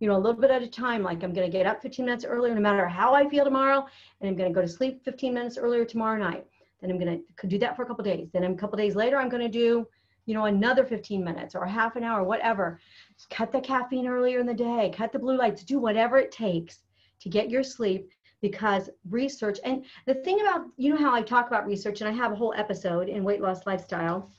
you 0.00 0.06
know, 0.06 0.16
a 0.16 0.18
little 0.18 0.38
bit 0.38 0.50
at 0.50 0.62
a 0.62 0.68
time. 0.68 1.02
Like 1.02 1.22
I'm 1.22 1.32
going 1.32 1.50
to 1.50 1.58
get 1.58 1.64
up 1.64 1.80
15 1.80 2.04
minutes 2.04 2.26
earlier, 2.26 2.54
no 2.54 2.60
matter 2.60 2.86
how 2.86 3.14
I 3.14 3.26
feel 3.26 3.42
tomorrow, 3.42 3.86
and 4.20 4.28
I'm 4.28 4.36
going 4.36 4.50
to 4.50 4.54
go 4.54 4.60
to 4.60 4.68
sleep 4.68 5.02
15 5.02 5.32
minutes 5.32 5.56
earlier 5.56 5.86
tomorrow 5.86 6.18
night. 6.18 6.44
Then 6.82 6.90
I'm 6.90 6.98
going 6.98 7.22
to 7.38 7.46
do 7.46 7.58
that 7.58 7.74
for 7.74 7.84
a 7.84 7.86
couple 7.86 8.04
days. 8.04 8.28
Then 8.34 8.44
a 8.44 8.54
couple 8.54 8.76
days 8.76 8.96
later, 8.96 9.16
I'm 9.16 9.30
going 9.30 9.42
to 9.42 9.48
do, 9.48 9.88
you 10.26 10.34
know, 10.34 10.44
another 10.44 10.84
15 10.84 11.24
minutes 11.24 11.54
or 11.54 11.64
half 11.64 11.96
an 11.96 12.04
hour, 12.04 12.22
whatever. 12.22 12.78
Just 13.16 13.30
cut 13.30 13.50
the 13.50 13.60
caffeine 13.60 14.06
earlier 14.06 14.40
in 14.40 14.46
the 14.46 14.52
day, 14.52 14.92
cut 14.94 15.10
the 15.10 15.18
blue 15.18 15.38
lights, 15.38 15.64
do 15.64 15.78
whatever 15.78 16.18
it 16.18 16.32
takes 16.32 16.80
to 17.20 17.30
get 17.30 17.48
your 17.48 17.62
sleep 17.62 18.10
because 18.42 18.90
research 19.08 19.58
and 19.64 19.84
the 20.06 20.14
thing 20.14 20.40
about 20.40 20.66
you 20.76 20.90
know 20.90 20.96
how 20.96 21.14
I 21.14 21.22
talk 21.22 21.46
about 21.46 21.66
research 21.66 22.00
and 22.00 22.08
I 22.08 22.12
have 22.12 22.32
a 22.32 22.36
whole 22.36 22.54
episode 22.56 23.08
in 23.08 23.24
weight 23.24 23.40
loss 23.40 23.66
lifestyle. 23.66 24.30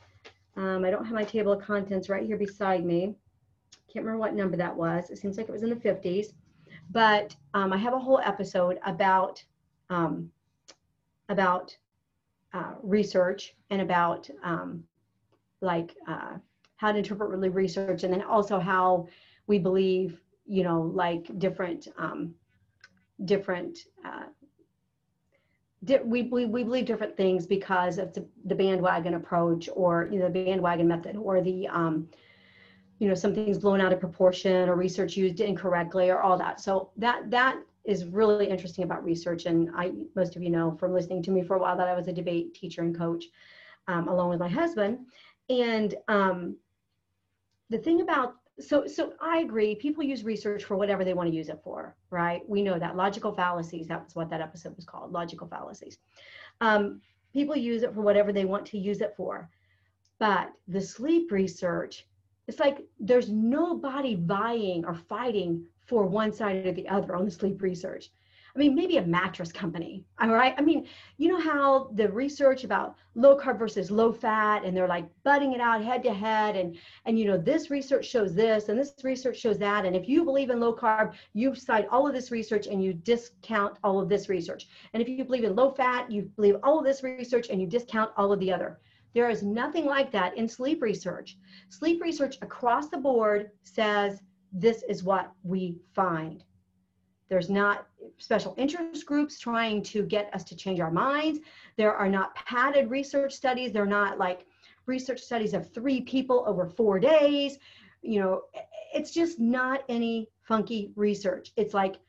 Um, 0.56 0.86
I 0.86 0.90
don't 0.90 1.06
have 1.06 1.14
my 1.14 1.24
table 1.24 1.52
of 1.52 1.62
contents 1.62 2.10
right 2.10 2.26
here 2.26 2.38
beside 2.38 2.84
me. 2.86 3.16
Can't 3.92 4.06
remember 4.06 4.20
what 4.20 4.34
number 4.34 4.58
that 4.58 4.76
was. 4.76 5.10
It 5.10 5.18
seems 5.18 5.38
like 5.38 5.48
it 5.48 5.52
was 5.52 5.64
in 5.64 5.70
the 5.70 5.76
50s, 5.76 6.34
but 6.92 7.36
um, 7.54 7.72
I 7.74 7.78
have 7.78 7.94
a 7.94 8.00
whole 8.00 8.20
episode 8.20 8.80
about 8.86 9.44
um, 9.90 10.32
about 11.30 11.76
uh, 12.54 12.74
research 12.82 13.56
and 13.70 13.82
about 13.82 14.30
um, 14.44 14.84
like 15.62 15.96
uh, 16.08 16.38
how 16.78 16.92
to 16.92 16.98
interpret 16.98 17.30
really 17.30 17.50
research 17.50 18.04
and 18.04 18.14
then 18.14 18.22
also 18.22 18.60
how 18.60 19.08
we 19.48 19.60
believe 19.60 20.22
you 20.46 20.64
know 20.64 20.82
like 20.94 21.40
different 21.40 21.88
um, 21.98 22.34
different 23.26 23.80
uh, 24.06 24.26
di- 25.84 26.02
we, 26.04 26.24
we, 26.24 26.46
we 26.46 26.64
believe 26.64 26.86
different 26.86 27.16
things 27.16 27.46
because 27.46 27.98
of 27.98 28.14
the, 28.14 28.26
the 28.46 28.56
bandwagon 28.56 29.16
approach 29.16 29.70
or 29.74 30.08
you 30.12 30.20
know 30.20 30.30
the 30.30 30.44
bandwagon 30.46 30.88
method 30.88 31.16
or 31.16 31.42
the 31.42 31.68
um, 31.68 32.08
you 33.00 33.08
know 33.08 33.16
something's 33.16 33.60
blown 33.60 33.82
out 33.82 33.94
of 33.94 34.00
proportion 34.00 34.70
or 34.70 34.76
research 34.76 35.16
used 35.16 35.40
incorrectly 35.40 36.10
or 36.10 36.22
all 36.22 36.38
that. 36.38 36.60
So 36.60 36.90
that 36.98 37.30
that 37.32 37.60
is 37.86 38.06
really 38.06 38.48
interesting 38.50 38.84
about 38.84 39.04
research. 39.04 39.46
And 39.46 39.70
i 39.76 39.92
most 40.16 40.36
of 40.36 40.44
you 40.44 40.50
know 40.50 40.76
from 40.80 40.94
listening 40.94 41.24
to 41.24 41.32
me 41.32 41.44
for 41.44 41.56
a 41.56 41.60
while 41.60 41.78
that 41.78 41.88
i 41.88 41.94
was 41.96 42.08
a 42.08 42.14
debate 42.14 42.54
teacher 42.54 42.82
and 42.82 42.98
coach 42.98 43.26
um, 43.88 44.08
along 44.08 44.30
with 44.30 44.40
my 44.40 44.50
husband. 44.50 45.00
And 45.50 45.96
um, 46.08 46.58
the 47.70 47.78
thing 47.78 48.02
about 48.02 48.36
so 48.60 48.88
so 48.88 49.14
i 49.22 49.40
agree 49.40 49.76
people 49.76 50.04
use 50.04 50.24
research 50.24 50.64
for 50.64 50.76
whatever 50.76 51.04
they 51.04 51.14
want 51.14 51.30
to 51.30 51.36
use 51.36 51.50
it 51.50 51.60
for 51.64 51.96
right? 52.10 52.42
We 52.48 52.64
know 52.64 52.80
that 52.80 52.96
logical 52.96 53.34
fallacies 53.34 53.88
that's 53.88 54.16
what 54.16 54.30
that 54.30 54.42
episode 54.42 54.76
was 54.76 54.86
called 54.86 55.12
logical 55.12 55.48
fallacies. 55.48 55.98
Um, 56.62 57.02
people 57.34 57.56
use 57.56 57.84
it 57.84 57.94
for 57.94 58.02
whatever 58.02 58.34
they 58.34 58.46
want 58.46 58.66
to 58.68 58.78
use 58.78 59.02
it 59.02 59.14
for 59.16 59.50
but 60.20 60.52
the 60.68 60.82
sleep 60.82 61.32
research 61.32 62.08
it's 62.48 62.60
like 62.60 62.80
there's 63.00 63.30
nobody 63.30 64.16
vying 64.16 64.86
or 64.86 64.96
fighting 64.96 65.64
for 65.86 66.06
one 66.06 66.32
side 66.32 66.66
or 66.66 66.72
the 66.72 66.88
other 66.88 67.16
on 67.16 67.26
the 67.26 67.32
sleep 67.32 67.62
research 67.62 68.10
I 68.58 68.60
mean, 68.60 68.74
maybe 68.74 68.98
a 68.98 69.06
mattress 69.06 69.52
company. 69.52 70.04
All 70.20 70.30
right. 70.30 70.56
I 70.58 70.62
mean, 70.62 70.88
you 71.20 71.28
know 71.28 71.40
how 71.40 71.92
the 71.94 72.10
research 72.12 72.64
about 72.64 72.96
low 73.14 73.38
carb 73.38 73.60
versus 73.60 73.92
low 73.92 74.12
fat, 74.12 74.66
and 74.66 74.76
they're 74.76 74.88
like 74.88 75.06
butting 75.24 75.54
it 75.54 75.62
out 75.62 75.84
head 75.84 76.02
to 76.04 76.14
head, 76.14 76.56
and 76.56 76.76
and 77.06 77.20
you 77.20 77.26
know 77.26 77.38
this 77.38 77.70
research 77.70 78.08
shows 78.08 78.34
this, 78.34 78.70
and 78.70 78.80
this 78.80 78.96
research 79.04 79.38
shows 79.38 79.60
that, 79.60 79.86
and 79.86 79.96
if 79.96 80.10
you 80.10 80.26
believe 80.26 80.50
in 80.50 80.60
low 80.60 80.76
carb, 80.76 81.14
you 81.36 81.54
cite 81.54 81.88
all 81.92 82.08
of 82.08 82.16
this 82.16 82.32
research 82.32 82.66
and 82.66 82.84
you 82.84 82.94
discount 82.94 83.78
all 83.84 84.00
of 84.00 84.10
this 84.10 84.28
research, 84.28 84.68
and 84.94 85.04
if 85.04 85.08
you 85.08 85.24
believe 85.24 85.44
in 85.44 85.56
low 85.56 85.70
fat, 85.70 86.10
you 86.10 86.24
believe 86.36 86.56
all 86.64 86.80
of 86.80 86.86
this 86.86 87.04
research 87.04 87.50
and 87.52 87.62
you 87.62 87.68
discount 87.68 88.10
all 88.18 88.34
of 88.34 88.40
the 88.40 88.52
other. 88.52 88.80
There 89.14 89.30
is 89.30 89.44
nothing 89.44 89.86
like 89.86 90.12
that 90.14 90.36
in 90.36 90.48
sleep 90.48 90.82
research. 90.82 91.38
Sleep 91.70 92.02
research 92.02 92.38
across 92.42 92.90
the 92.90 92.98
board 92.98 93.52
says 93.62 94.20
this 94.52 94.84
is 94.90 95.04
what 95.04 95.32
we 95.44 95.78
find. 95.94 96.44
There's 97.30 97.50
not 97.50 97.88
special 98.18 98.56
interest 98.58 99.06
groups 99.06 99.40
trying 99.40 99.84
to 99.84 100.04
get 100.04 100.34
us 100.34 100.44
to 100.46 100.56
change 100.56 100.80
our 100.80 100.92
minds. 100.92 101.40
There 101.76 101.94
are 101.94 102.10
not 102.10 102.36
padded 102.36 102.90
research 102.90 103.34
studies. 103.34 103.72
They're 103.72 103.86
not 103.86 104.18
like 104.18 104.46
research 104.86 105.22
studies 105.22 105.54
of 105.54 105.72
three 105.74 106.02
people 106.02 106.44
over 106.48 106.66
four 106.66 107.00
days. 107.00 107.58
You 108.02 108.22
know, 108.22 108.42
it's 108.94 109.12
just 109.12 109.40
not 109.40 109.84
any 109.90 110.30
funky 110.44 110.92
research. 110.96 111.52
It's 111.58 111.74
like 111.74 112.00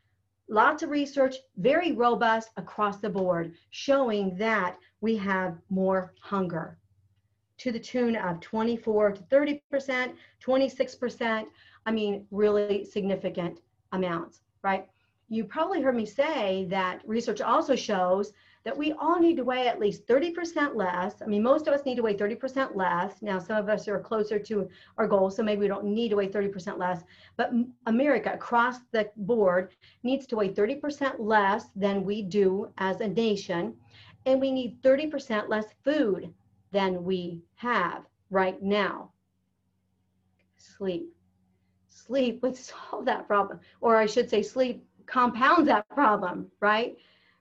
lots 0.48 0.82
of 0.82 0.90
research, 0.90 1.36
very 1.56 1.92
robust 1.92 2.50
across 2.56 2.98
the 2.98 3.10
board, 3.10 3.54
showing 3.70 4.36
that 4.38 4.78
we 5.00 5.16
have 5.16 5.58
more 5.68 6.14
hunger 6.20 6.78
to 7.58 7.72
the 7.72 7.78
tune 7.78 8.16
of 8.16 8.40
24 8.40 9.12
to 9.12 9.22
30%, 9.24 10.14
26%. 10.44 11.44
I 11.86 11.90
mean, 11.90 12.26
really 12.30 12.84
significant 12.84 13.60
amounts, 13.92 14.42
right? 14.62 14.86
You 15.28 15.44
probably 15.44 15.82
heard 15.82 15.96
me 15.96 16.06
say 16.06 16.66
that 16.70 17.02
research 17.06 17.40
also 17.40 17.76
shows 17.76 18.32
that 18.64 18.76
we 18.76 18.92
all 18.92 19.18
need 19.18 19.36
to 19.36 19.44
weigh 19.44 19.68
at 19.68 19.78
least 19.78 20.06
30% 20.06 20.74
less. 20.74 21.22
I 21.22 21.26
mean, 21.26 21.42
most 21.42 21.66
of 21.66 21.74
us 21.74 21.84
need 21.84 21.96
to 21.96 22.02
weigh 22.02 22.14
30% 22.14 22.74
less. 22.74 23.22
Now, 23.22 23.38
some 23.38 23.56
of 23.56 23.68
us 23.68 23.88
are 23.88 24.00
closer 24.00 24.38
to 24.38 24.68
our 24.96 25.06
goal, 25.06 25.30
so 25.30 25.42
maybe 25.42 25.60
we 25.60 25.68
don't 25.68 25.84
need 25.84 26.10
to 26.10 26.16
weigh 26.16 26.28
30% 26.28 26.78
less. 26.78 27.02
But 27.36 27.52
America 27.86 28.32
across 28.32 28.78
the 28.92 29.10
board 29.16 29.70
needs 30.02 30.26
to 30.26 30.36
weigh 30.36 30.50
30% 30.50 31.16
less 31.18 31.66
than 31.76 32.04
we 32.04 32.22
do 32.22 32.72
as 32.78 33.00
a 33.00 33.08
nation. 33.08 33.74
And 34.26 34.40
we 34.40 34.50
need 34.50 34.82
30% 34.82 35.48
less 35.48 35.66
food 35.84 36.32
than 36.72 37.04
we 37.04 37.42
have 37.54 38.04
right 38.30 38.60
now. 38.62 39.12
Sleep. 40.56 41.14
Sleep 41.88 42.42
would 42.42 42.56
solve 42.56 43.04
that 43.04 43.26
problem. 43.26 43.60
Or 43.80 43.96
I 43.96 44.06
should 44.06 44.28
say, 44.28 44.42
sleep 44.42 44.87
compounds 45.08 45.66
that 45.66 45.88
problem, 45.88 46.50
right? 46.60 46.96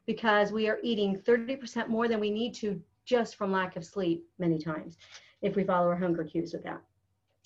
Because 0.06 0.52
we 0.52 0.68
are 0.70 0.80
eating 0.82 1.18
30% 1.18 1.90
more 1.90 2.08
than 2.08 2.20
we 2.20 2.32
need 2.32 2.54
to 2.56 2.82
just 3.06 3.36
from 3.36 3.52
lack 3.52 3.76
of 3.76 3.86
sleep 3.86 4.26
many 4.40 4.58
times 4.58 4.98
if 5.42 5.56
we 5.56 5.64
follow 5.64 5.88
our 5.88 5.96
hunger 5.96 6.24
cues 6.24 6.54
with 6.54 6.64
that. 6.64 6.82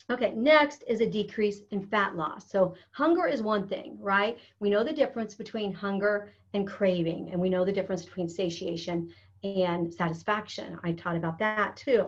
Okay, 0.09 0.33
next 0.35 0.83
is 0.87 1.01
a 1.01 1.05
decrease 1.05 1.61
in 1.71 1.85
fat 1.85 2.15
loss. 2.15 2.49
So 2.49 2.75
hunger 2.91 3.27
is 3.27 3.41
one 3.41 3.67
thing, 3.67 3.97
right? 3.99 4.37
We 4.59 4.69
know 4.69 4.83
the 4.83 4.93
difference 4.93 5.35
between 5.35 5.71
hunger 5.73 6.33
and 6.53 6.67
craving, 6.67 7.29
and 7.31 7.39
we 7.39 7.49
know 7.49 7.63
the 7.63 7.71
difference 7.71 8.03
between 8.03 8.27
satiation 8.27 9.09
and 9.43 9.93
satisfaction. 9.93 10.77
I 10.83 10.93
taught 10.93 11.15
about 11.15 11.39
that 11.39 11.75
too. 11.75 12.07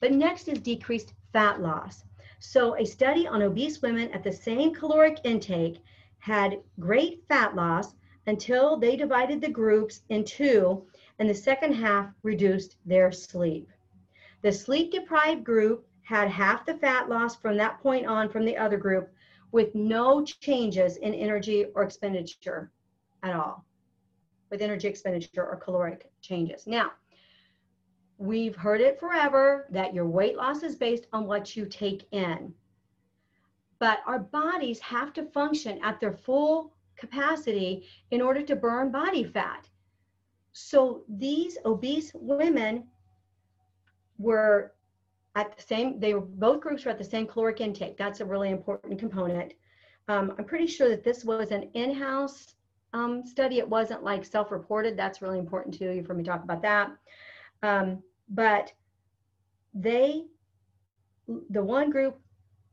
But 0.00 0.12
next 0.12 0.48
is 0.48 0.58
decreased 0.58 1.14
fat 1.32 1.60
loss. 1.60 2.04
So 2.38 2.76
a 2.76 2.84
study 2.84 3.26
on 3.26 3.42
obese 3.42 3.82
women 3.82 4.10
at 4.12 4.24
the 4.24 4.32
same 4.32 4.74
caloric 4.74 5.18
intake 5.24 5.82
had 6.22 6.60
great 6.78 7.20
fat 7.28 7.56
loss 7.56 7.96
until 8.28 8.76
they 8.76 8.94
divided 8.94 9.40
the 9.40 9.50
groups 9.50 10.02
in 10.08 10.24
two, 10.24 10.86
and 11.18 11.28
the 11.28 11.34
second 11.34 11.74
half 11.74 12.14
reduced 12.22 12.76
their 12.86 13.10
sleep. 13.10 13.68
The 14.42 14.52
sleep 14.52 14.92
deprived 14.92 15.42
group 15.42 15.84
had 16.02 16.28
half 16.28 16.64
the 16.64 16.74
fat 16.74 17.08
loss 17.08 17.34
from 17.34 17.56
that 17.56 17.80
point 17.80 18.06
on 18.06 18.28
from 18.28 18.44
the 18.44 18.56
other 18.56 18.76
group 18.76 19.12
with 19.50 19.74
no 19.74 20.24
changes 20.24 20.96
in 20.98 21.12
energy 21.12 21.66
or 21.74 21.82
expenditure 21.82 22.70
at 23.24 23.34
all, 23.34 23.64
with 24.48 24.62
energy 24.62 24.86
expenditure 24.86 25.44
or 25.44 25.56
caloric 25.56 26.08
changes. 26.20 26.68
Now, 26.68 26.92
we've 28.18 28.54
heard 28.54 28.80
it 28.80 29.00
forever 29.00 29.66
that 29.70 29.92
your 29.92 30.06
weight 30.06 30.36
loss 30.36 30.62
is 30.62 30.76
based 30.76 31.08
on 31.12 31.26
what 31.26 31.56
you 31.56 31.66
take 31.66 32.06
in 32.12 32.54
but 33.82 33.98
our 34.06 34.20
bodies 34.20 34.78
have 34.78 35.12
to 35.12 35.24
function 35.24 35.80
at 35.82 35.98
their 35.98 36.12
full 36.12 36.72
capacity 36.96 37.84
in 38.12 38.22
order 38.22 38.40
to 38.40 38.54
burn 38.54 38.92
body 38.92 39.24
fat. 39.24 39.68
So 40.52 41.02
these 41.08 41.58
obese 41.64 42.12
women 42.14 42.84
were 44.18 44.74
at 45.34 45.56
the 45.56 45.62
same, 45.64 45.98
they 45.98 46.14
were 46.14 46.20
both 46.20 46.60
groups 46.60 46.84
were 46.84 46.92
at 46.92 46.98
the 46.98 47.02
same 47.02 47.26
caloric 47.26 47.60
intake. 47.60 47.96
That's 47.96 48.20
a 48.20 48.24
really 48.24 48.50
important 48.50 49.00
component. 49.00 49.54
Um, 50.06 50.32
I'm 50.38 50.44
pretty 50.44 50.68
sure 50.68 50.88
that 50.88 51.02
this 51.02 51.24
was 51.24 51.50
an 51.50 51.68
in-house 51.74 52.54
um, 52.92 53.26
study. 53.26 53.58
It 53.58 53.68
wasn't 53.68 54.04
like 54.04 54.24
self-reported. 54.24 54.96
That's 54.96 55.20
really 55.22 55.40
important 55.40 55.76
too. 55.76 55.90
You've 55.90 56.06
heard 56.06 56.18
me 56.18 56.22
talk 56.22 56.44
about 56.44 56.62
that. 56.62 56.92
Um, 57.64 58.00
but 58.28 58.72
they, 59.74 60.26
the 61.50 61.64
one 61.64 61.90
group 61.90 62.21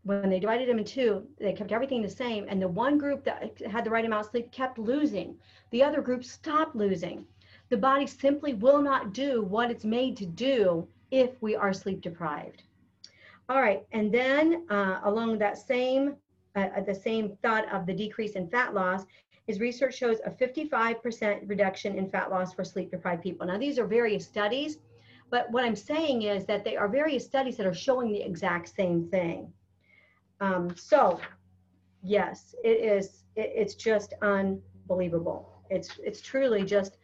when 0.09 0.31
they 0.31 0.39
divided 0.39 0.67
them 0.67 0.79
in 0.79 0.85
two, 0.85 1.23
they 1.37 1.53
kept 1.53 1.71
everything 1.71 2.01
the 2.01 2.09
same. 2.09 2.47
And 2.49 2.59
the 2.59 2.67
one 2.67 2.97
group 2.97 3.23
that 3.25 3.61
had 3.69 3.83
the 3.83 3.91
right 3.91 4.03
amount 4.03 4.25
of 4.25 4.31
sleep 4.31 4.51
kept 4.51 4.79
losing. 4.79 5.37
The 5.69 5.83
other 5.83 6.01
group 6.01 6.23
stopped 6.23 6.75
losing. 6.75 7.27
The 7.69 7.77
body 7.77 8.07
simply 8.07 8.55
will 8.55 8.81
not 8.81 9.13
do 9.13 9.43
what 9.43 9.69
it's 9.69 9.85
made 9.85 10.17
to 10.17 10.25
do 10.25 10.87
if 11.11 11.39
we 11.43 11.55
are 11.55 11.73
sleep 11.73 12.01
deprived. 12.01 12.63
All 13.49 13.61
right, 13.61 13.85
and 13.91 14.11
then 14.11 14.65
uh, 14.71 15.01
along 15.03 15.37
that 15.37 15.59
same, 15.59 16.15
uh, 16.55 16.81
the 16.81 16.95
same 16.95 17.37
thought 17.43 17.71
of 17.71 17.85
the 17.85 17.93
decrease 17.93 18.31
in 18.31 18.49
fat 18.49 18.73
loss, 18.73 19.05
is 19.45 19.59
research 19.59 19.95
shows 19.95 20.17
a 20.25 20.31
55% 20.31 21.47
reduction 21.47 21.95
in 21.95 22.09
fat 22.09 22.31
loss 22.31 22.51
for 22.51 22.63
sleep 22.63 22.89
deprived 22.89 23.21
people. 23.21 23.45
Now 23.45 23.59
these 23.59 23.77
are 23.77 23.85
various 23.85 24.25
studies, 24.25 24.79
but 25.29 25.51
what 25.51 25.65
I'm 25.65 25.75
saying 25.75 26.23
is 26.23 26.45
that 26.45 26.63
they 26.63 26.75
are 26.75 26.87
various 26.87 27.25
studies 27.25 27.57
that 27.57 27.67
are 27.67 27.73
showing 27.75 28.11
the 28.11 28.21
exact 28.21 28.75
same 28.75 29.07
thing. 29.09 29.53
Um, 30.41 30.75
so 30.75 31.19
yes, 32.03 32.55
it 32.63 32.79
is, 32.83 33.23
it, 33.35 33.51
it's 33.55 33.75
just 33.75 34.13
unbelievable. 34.21 35.63
It's, 35.69 35.99
it's 36.03 36.21
truly 36.21 36.63
just, 36.63 36.97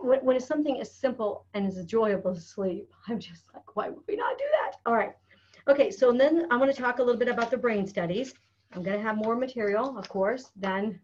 when, 0.00 0.20
when 0.20 0.40
something 0.40 0.80
as 0.80 0.92
simple 0.92 1.46
and 1.54 1.66
as 1.66 1.78
enjoyable 1.78 2.32
as 2.32 2.46
sleep, 2.46 2.90
I'm 3.08 3.18
just 3.18 3.42
like, 3.54 3.76
why 3.76 3.88
would 3.88 4.04
we 4.08 4.16
not 4.16 4.38
do 4.38 4.44
that? 4.52 4.78
All 4.86 4.94
right. 4.94 5.12
Okay, 5.68 5.90
so 5.90 6.12
then 6.12 6.46
I 6.50 6.56
want 6.56 6.74
to 6.74 6.80
talk 6.80 7.00
a 7.00 7.02
little 7.02 7.18
bit 7.18 7.28
about 7.28 7.50
the 7.50 7.56
brain 7.56 7.86
studies. 7.86 8.34
I'm 8.72 8.82
going 8.82 8.96
to 8.96 9.02
have 9.02 9.16
more 9.16 9.36
material, 9.36 9.98
of 9.98 10.08
course, 10.08 10.50
than 10.56 11.00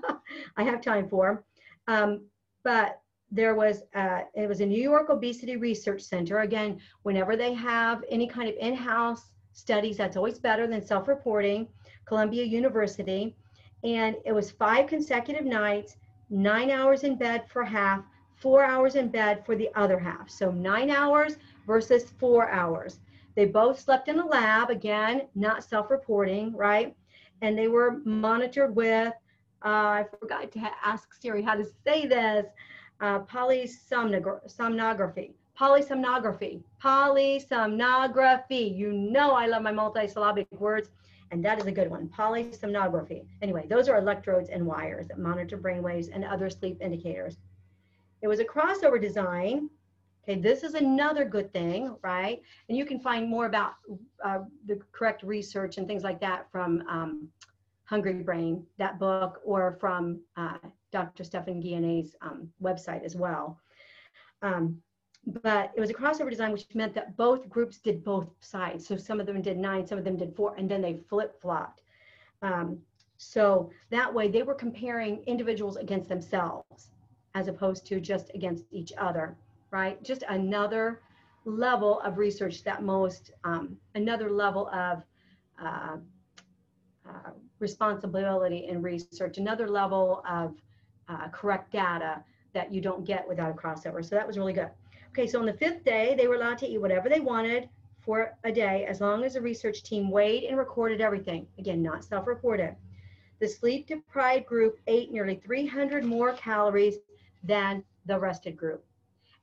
I 0.56 0.62
have 0.64 0.82
time 0.82 1.08
for. 1.08 1.44
Um, 1.88 2.26
but 2.62 3.00
there 3.30 3.54
was, 3.54 3.82
uh, 3.94 4.22
it 4.34 4.46
was 4.48 4.60
a 4.60 4.66
New 4.66 4.80
York 4.80 5.08
Obesity 5.08 5.56
Research 5.56 6.02
Center. 6.02 6.40
Again, 6.40 6.78
whenever 7.02 7.36
they 7.36 7.54
have 7.54 8.04
any 8.10 8.26
kind 8.26 8.48
of 8.48 8.54
in-house 8.60 9.32
studies. 9.52 9.96
That's 9.96 10.16
always 10.16 10.38
better 10.38 10.66
than 10.66 10.84
self 10.84 11.08
reporting, 11.08 11.68
Columbia 12.04 12.44
University. 12.44 13.34
And 13.84 14.16
it 14.24 14.32
was 14.32 14.50
five 14.50 14.86
consecutive 14.86 15.44
nights, 15.44 15.96
nine 16.30 16.70
hours 16.70 17.04
in 17.04 17.16
bed 17.16 17.48
for 17.48 17.64
half, 17.64 18.04
four 18.36 18.64
hours 18.64 18.96
in 18.96 19.08
bed 19.08 19.44
for 19.44 19.56
the 19.56 19.68
other 19.74 19.98
half. 19.98 20.30
So 20.30 20.50
nine 20.50 20.90
hours 20.90 21.36
versus 21.66 22.10
four 22.18 22.48
hours. 22.50 23.00
They 23.34 23.46
both 23.46 23.80
slept 23.80 24.08
in 24.08 24.18
a 24.18 24.26
lab, 24.26 24.70
again, 24.70 25.22
not 25.34 25.64
self 25.64 25.90
reporting, 25.90 26.54
right? 26.54 26.94
And 27.40 27.56
they 27.56 27.68
were 27.68 27.98
monitored 28.04 28.74
with, 28.74 29.12
uh, 29.64 29.68
I 29.68 30.06
forgot 30.20 30.52
to 30.52 30.70
ask 30.84 31.08
Siri 31.20 31.42
how 31.42 31.54
to 31.54 31.64
say 31.84 32.06
this, 32.06 32.46
uh, 33.00 33.20
polysomnography. 33.20 35.32
Polysomnography. 35.62 36.60
Polysomnography. 36.82 38.76
You 38.76 38.92
know 38.92 39.30
I 39.30 39.46
love 39.46 39.62
my 39.62 39.70
multisyllabic 39.70 40.48
words, 40.58 40.88
and 41.30 41.44
that 41.44 41.60
is 41.60 41.66
a 41.66 41.70
good 41.70 41.88
one. 41.88 42.08
Polysomnography. 42.08 43.24
Anyway, 43.42 43.68
those 43.70 43.88
are 43.88 43.96
electrodes 43.96 44.48
and 44.48 44.66
wires 44.66 45.06
that 45.06 45.20
monitor 45.20 45.56
brain 45.56 45.80
waves 45.80 46.08
and 46.08 46.24
other 46.24 46.50
sleep 46.50 46.78
indicators. 46.80 47.36
It 48.22 48.26
was 48.26 48.40
a 48.40 48.44
crossover 48.44 49.00
design. 49.00 49.70
Okay, 50.24 50.40
this 50.40 50.64
is 50.64 50.74
another 50.74 51.24
good 51.24 51.52
thing, 51.52 51.94
right? 52.02 52.42
And 52.68 52.76
you 52.76 52.84
can 52.84 52.98
find 52.98 53.30
more 53.30 53.46
about 53.46 53.74
uh, 54.24 54.40
the 54.66 54.80
correct 54.90 55.22
research 55.22 55.78
and 55.78 55.86
things 55.86 56.02
like 56.02 56.20
that 56.22 56.50
from 56.50 56.82
um, 56.88 57.28
Hungry 57.84 58.14
Brain, 58.14 58.66
that 58.78 58.98
book, 58.98 59.40
or 59.44 59.76
from 59.78 60.22
uh, 60.36 60.58
Dr. 60.90 61.22
Stephan 61.22 61.62
Guyenet's 61.62 62.16
um, 62.20 62.48
website 62.60 63.04
as 63.04 63.14
well. 63.14 63.60
Um, 64.42 64.82
but 65.26 65.72
it 65.76 65.80
was 65.80 65.90
a 65.90 65.94
crossover 65.94 66.30
design, 66.30 66.52
which 66.52 66.66
meant 66.74 66.94
that 66.94 67.16
both 67.16 67.48
groups 67.48 67.78
did 67.78 68.02
both 68.04 68.28
sides. 68.40 68.86
So 68.86 68.96
some 68.96 69.20
of 69.20 69.26
them 69.26 69.40
did 69.40 69.56
nine, 69.56 69.86
some 69.86 69.98
of 69.98 70.04
them 70.04 70.16
did 70.16 70.34
four, 70.34 70.54
and 70.56 70.68
then 70.68 70.82
they 70.82 71.00
flip 71.08 71.40
flopped. 71.40 71.82
Um, 72.42 72.78
so 73.18 73.70
that 73.90 74.12
way 74.12 74.28
they 74.28 74.42
were 74.42 74.54
comparing 74.54 75.22
individuals 75.26 75.76
against 75.76 76.08
themselves 76.08 76.88
as 77.34 77.46
opposed 77.46 77.86
to 77.86 78.00
just 78.00 78.30
against 78.34 78.64
each 78.72 78.92
other, 78.98 79.36
right? 79.70 80.02
Just 80.02 80.24
another 80.28 81.00
level 81.44 82.00
of 82.00 82.18
research 82.18 82.64
that 82.64 82.82
most, 82.82 83.30
um, 83.44 83.76
another 83.94 84.28
level 84.30 84.68
of 84.68 85.02
uh, 85.62 85.96
uh, 87.08 87.30
responsibility 87.60 88.66
in 88.68 88.82
research, 88.82 89.38
another 89.38 89.68
level 89.68 90.22
of 90.28 90.54
uh, 91.08 91.28
correct 91.28 91.72
data 91.72 92.22
that 92.54 92.72
you 92.72 92.80
don't 92.80 93.04
get 93.04 93.26
without 93.26 93.50
a 93.50 93.54
crossover. 93.54 94.04
So 94.04 94.14
that 94.16 94.26
was 94.26 94.36
really 94.36 94.52
good. 94.52 94.70
Okay, 95.12 95.26
so 95.26 95.38
on 95.38 95.44
the 95.44 95.52
fifth 95.52 95.84
day, 95.84 96.14
they 96.16 96.26
were 96.26 96.36
allowed 96.36 96.56
to 96.56 96.66
eat 96.66 96.80
whatever 96.80 97.10
they 97.10 97.20
wanted 97.20 97.68
for 98.00 98.34
a 98.44 98.50
day 98.50 98.86
as 98.86 99.02
long 99.02 99.24
as 99.24 99.34
the 99.34 99.42
research 99.42 99.82
team 99.82 100.10
weighed 100.10 100.44
and 100.44 100.56
recorded 100.56 101.02
everything. 101.02 101.46
Again, 101.58 101.82
not 101.82 102.02
self 102.02 102.26
reported. 102.26 102.74
The 103.38 103.46
sleep 103.46 103.88
deprived 103.88 104.46
group 104.46 104.78
ate 104.86 105.12
nearly 105.12 105.34
300 105.34 106.02
more 106.02 106.32
calories 106.32 106.96
than 107.44 107.84
the 108.06 108.18
rested 108.18 108.56
group. 108.56 108.86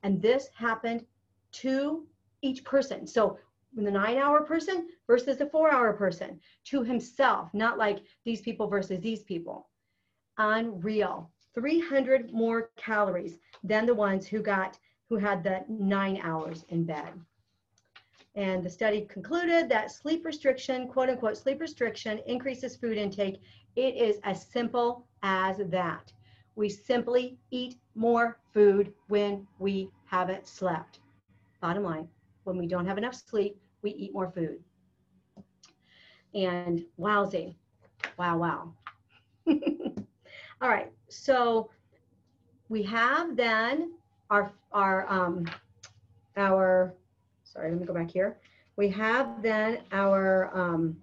And 0.02 0.20
this 0.20 0.48
happened 0.56 1.06
to 1.52 2.04
each 2.42 2.64
person. 2.64 3.06
So 3.06 3.38
the 3.72 3.92
nine 3.92 4.16
hour 4.16 4.42
person 4.42 4.88
versus 5.06 5.36
the 5.36 5.46
four 5.46 5.70
hour 5.70 5.92
person 5.92 6.40
to 6.64 6.82
himself, 6.82 7.54
not 7.54 7.78
like 7.78 8.00
these 8.24 8.40
people 8.40 8.66
versus 8.66 8.98
these 8.98 9.22
people. 9.22 9.68
Unreal. 10.36 11.30
300 11.54 12.32
more 12.32 12.70
calories 12.76 13.38
than 13.62 13.86
the 13.86 13.94
ones 13.94 14.26
who 14.26 14.40
got 14.40 14.76
who 15.10 15.16
had 15.16 15.42
the 15.42 15.64
nine 15.68 16.20
hours 16.22 16.64
in 16.68 16.84
bed. 16.84 17.12
And 18.36 18.62
the 18.62 18.70
study 18.70 19.06
concluded 19.10 19.68
that 19.68 19.90
sleep 19.90 20.24
restriction, 20.24 20.86
quote 20.86 21.10
unquote, 21.10 21.36
sleep 21.36 21.60
restriction 21.60 22.20
increases 22.26 22.76
food 22.76 22.96
intake. 22.96 23.42
It 23.74 23.96
is 23.96 24.20
as 24.22 24.46
simple 24.46 25.04
as 25.24 25.58
that. 25.58 26.12
We 26.54 26.68
simply 26.68 27.38
eat 27.50 27.76
more 27.96 28.38
food 28.54 28.94
when 29.08 29.46
we 29.58 29.90
haven't 30.06 30.46
slept. 30.46 31.00
Bottom 31.60 31.82
line, 31.82 32.08
when 32.44 32.56
we 32.56 32.66
don't 32.68 32.86
have 32.86 32.98
enough 32.98 33.14
sleep, 33.14 33.60
we 33.82 33.90
eat 33.90 34.14
more 34.14 34.30
food. 34.30 34.62
And 36.34 36.84
wowsy, 36.98 37.56
wow, 38.16 38.38
wow. 38.38 38.72
All 40.62 40.68
right, 40.68 40.92
so 41.08 41.68
we 42.68 42.84
have 42.84 43.36
then 43.36 43.94
our, 44.30 44.52
our, 44.72 45.10
um, 45.10 45.48
our, 46.36 46.94
sorry, 47.44 47.70
let 47.70 47.80
me 47.80 47.86
go 47.86 47.94
back 47.94 48.10
here. 48.10 48.38
We 48.76 48.88
have 48.90 49.42
then 49.42 49.80
our, 49.92 50.50
um, 50.56 50.96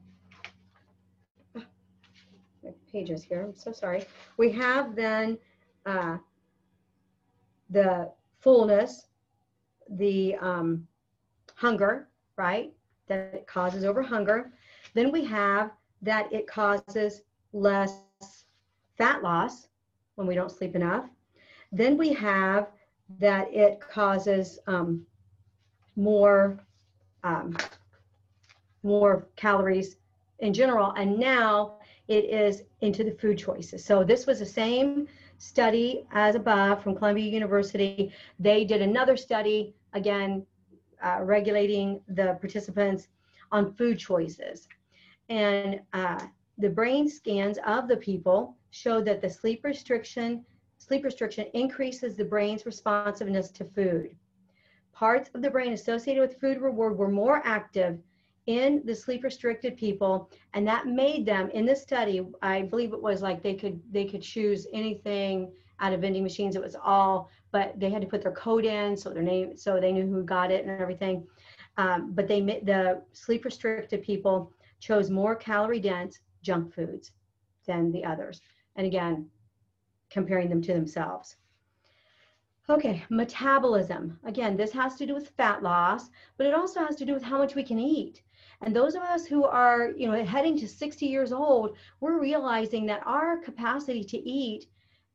pages 2.91 3.23
here, 3.23 3.43
I'm 3.43 3.55
so 3.55 3.71
sorry. 3.71 4.05
We 4.37 4.51
have 4.53 4.95
then 4.95 5.37
uh, 5.85 6.17
the 7.69 8.11
fullness, 8.39 9.07
the 9.89 10.35
um, 10.35 10.87
hunger, 11.55 12.07
right? 12.37 12.73
That 13.07 13.31
it 13.33 13.47
causes 13.47 13.83
over 13.83 14.01
hunger. 14.01 14.51
Then 14.93 15.11
we 15.11 15.23
have 15.25 15.71
that 16.01 16.31
it 16.31 16.47
causes 16.47 17.21
less 17.53 17.99
fat 18.97 19.21
loss 19.21 19.67
when 20.15 20.27
we 20.27 20.35
don't 20.35 20.51
sleep 20.51 20.75
enough. 20.75 21.05
Then 21.71 21.97
we 21.97 22.13
have 22.13 22.69
that 23.19 23.53
it 23.53 23.79
causes 23.79 24.59
um, 24.67 25.05
more 25.95 26.59
um, 27.23 27.55
more 28.83 29.27
calories 29.35 29.97
in 30.39 30.53
general. 30.53 30.93
And 30.97 31.19
now 31.19 31.75
it 32.07 32.25
is 32.25 32.63
into 32.81 33.03
the 33.03 33.11
food 33.11 33.37
choices. 33.37 33.83
So 33.83 34.03
this 34.03 34.25
was 34.25 34.39
the 34.39 34.45
same 34.45 35.07
study 35.37 36.05
as 36.11 36.35
above 36.35 36.83
from 36.83 36.95
Columbia 36.95 37.25
University. 37.25 38.11
They 38.39 38.63
did 38.63 38.81
another 38.81 39.17
study, 39.17 39.73
again, 39.93 40.45
uh, 41.03 41.19
regulating 41.21 42.01
the 42.07 42.37
participants 42.39 43.07
on 43.51 43.73
food 43.73 43.99
choices. 43.99 44.67
And 45.29 45.81
uh, 45.93 46.19
the 46.57 46.69
brain 46.69 47.09
scans 47.09 47.59
of 47.65 47.87
the 47.87 47.97
people 47.97 48.55
showed 48.71 49.05
that 49.05 49.21
the 49.21 49.29
sleep 49.29 49.63
restriction 49.63 50.45
sleep 50.87 51.03
restriction 51.03 51.47
increases 51.53 52.15
the 52.15 52.23
brain's 52.23 52.65
responsiveness 52.65 53.49
to 53.51 53.65
food. 53.65 54.15
Parts 54.93 55.29
of 55.33 55.41
the 55.41 55.49
brain 55.49 55.73
associated 55.73 56.21
with 56.21 56.39
food 56.39 56.61
reward 56.61 56.97
were 56.97 57.09
more 57.09 57.41
active 57.45 57.99
in 58.47 58.81
the 58.85 58.95
sleep 58.95 59.23
restricted 59.23 59.75
people 59.75 60.29
and 60.53 60.65
that 60.65 60.87
made 60.87 61.25
them 61.25 61.49
in 61.49 61.65
this 61.65 61.81
study 61.81 62.25
i 62.41 62.61
believe 62.61 62.93
it 62.93 63.01
was 63.01 63.21
like 63.21 63.43
they 63.43 63.53
could 63.53 63.77
they 63.91 64.05
could 64.05 64.21
choose 64.21 64.65
anything 64.71 65.51
out 65.79 65.93
of 65.93 66.01
vending 66.01 66.23
machines. 66.23 66.55
It 66.55 66.61
was 66.61 66.75
all 66.75 67.29
but 67.51 67.79
they 67.79 67.89
had 67.89 68.01
to 68.01 68.07
put 68.07 68.21
their 68.21 68.31
code 68.33 68.65
in 68.65 68.97
so 68.97 69.09
their 69.09 69.23
name 69.23 69.55
so 69.55 69.79
they 69.79 69.91
knew 69.91 70.05
who 70.05 70.23
got 70.23 70.51
it 70.51 70.65
and 70.65 70.81
everything. 70.81 71.25
Um, 71.77 72.11
but 72.13 72.27
they 72.27 72.41
the 72.41 73.01
sleep 73.13 73.45
restricted 73.45 74.01
people 74.01 74.51
chose 74.79 75.09
more 75.09 75.35
calorie 75.35 75.79
dense 75.79 76.19
junk 76.41 76.73
foods 76.73 77.11
than 77.65 77.91
the 77.91 78.03
others. 78.03 78.41
And 78.75 78.85
again 78.85 79.29
comparing 80.09 80.49
them 80.49 80.61
to 80.61 80.73
themselves 80.73 81.37
Okay, 82.69 83.05
metabolism. 83.09 84.19
Again, 84.25 84.57
this 84.57 84.73
has 84.73 84.95
to 84.97 85.05
do 85.05 85.13
with 85.13 85.29
fat 85.29 85.63
loss, 85.63 86.09
but 86.35 86.45
it 86.45 86.53
also 86.53 86.81
has 86.81 86.97
to 86.97 87.05
do 87.05 87.13
with 87.13 87.23
how 87.23 87.37
much 87.37 87.55
we 87.55 87.63
can 87.63 87.79
eat. 87.79 88.21
And 88.61 88.75
those 88.75 88.95
of 88.95 89.03
us 89.03 89.25
who 89.25 89.45
are, 89.45 89.91
you 89.91 90.05
know, 90.05 90.25
heading 90.25 90.57
to 90.59 90.67
60 90.67 91.05
years 91.05 91.31
old, 91.31 91.77
we're 92.01 92.19
realizing 92.19 92.85
that 92.87 93.05
our 93.05 93.37
capacity 93.37 94.03
to 94.03 94.17
eat 94.17 94.65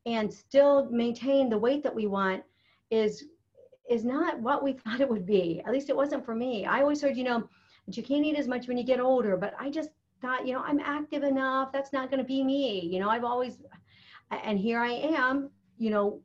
and 0.06 0.32
still 0.32 0.88
maintain 0.90 1.50
the 1.50 1.58
weight 1.58 1.82
that 1.82 1.94
we 1.94 2.06
want 2.06 2.42
is 2.90 3.24
is 3.90 4.04
not 4.04 4.40
what 4.40 4.62
we 4.62 4.72
thought 4.84 5.02
it 5.02 5.08
would 5.08 5.26
be. 5.26 5.60
At 5.66 5.72
least 5.72 5.90
it 5.90 5.96
wasn't 5.96 6.24
for 6.24 6.34
me. 6.34 6.64
I 6.64 6.80
always 6.80 7.02
heard, 7.02 7.18
you 7.18 7.24
know, 7.24 7.46
that 7.86 7.96
you 7.98 8.02
can't 8.02 8.24
eat 8.24 8.38
as 8.38 8.48
much 8.48 8.66
when 8.66 8.78
you 8.78 8.84
get 8.84 9.00
older, 9.00 9.36
but 9.36 9.52
I 9.60 9.68
just 9.68 9.90
thought, 10.22 10.46
you 10.46 10.54
know, 10.54 10.62
I'm 10.64 10.80
active 10.80 11.22
enough. 11.22 11.70
That's 11.70 11.92
not 11.92 12.08
going 12.08 12.20
to 12.20 12.26
be 12.26 12.42
me. 12.42 12.80
You 12.80 13.00
know, 13.00 13.10
I've 13.10 13.24
always 13.24 13.58
and 14.44 14.58
here 14.58 14.80
I 14.80 14.92
am, 14.92 15.50
you 15.78 15.90
know, 15.90 16.20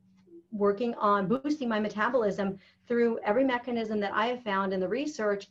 working 0.50 0.94
on 0.94 1.28
boosting 1.28 1.68
my 1.68 1.78
metabolism 1.78 2.58
through 2.86 3.18
every 3.24 3.44
mechanism 3.44 4.00
that 4.00 4.14
I 4.14 4.26
have 4.26 4.42
found 4.42 4.72
in 4.72 4.80
the 4.80 4.88
research 4.88 5.48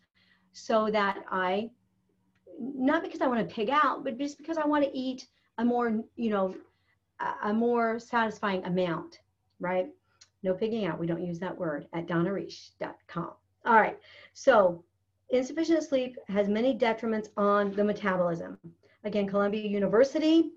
so 0.53 0.89
that 0.91 1.19
I, 1.29 1.69
not 2.59 3.03
because 3.03 3.21
I 3.21 3.27
want 3.27 3.47
to 3.47 3.55
pig 3.55 3.69
out, 3.69 4.03
but 4.03 4.17
just 4.17 4.37
because 4.37 4.57
I 4.57 4.65
want 4.65 4.83
to 4.83 4.97
eat 4.97 5.27
a 5.59 5.65
more, 5.65 6.03
you 6.15 6.29
know, 6.29 6.55
a, 7.43 7.53
more 7.53 7.99
satisfying 7.99 8.63
amount, 8.65 9.19
right? 9.59 9.87
No 10.43 10.53
pigging 10.53 10.85
out. 10.85 10.99
We 10.99 11.07
don't 11.07 11.25
use 11.25 11.39
that 11.39 11.57
word 11.57 11.87
at 11.93 12.07
donnareish.com. 12.07 13.31
All 13.65 13.75
right. 13.75 13.97
So 14.33 14.83
insufficient 15.29 15.83
sleep 15.83 16.15
has 16.29 16.47
many 16.47 16.77
detriments 16.77 17.29
on 17.37 17.71
the 17.73 17.83
metabolism. 17.83 18.57
Again, 19.03 19.27
Columbia 19.27 19.67
University, 19.67 20.51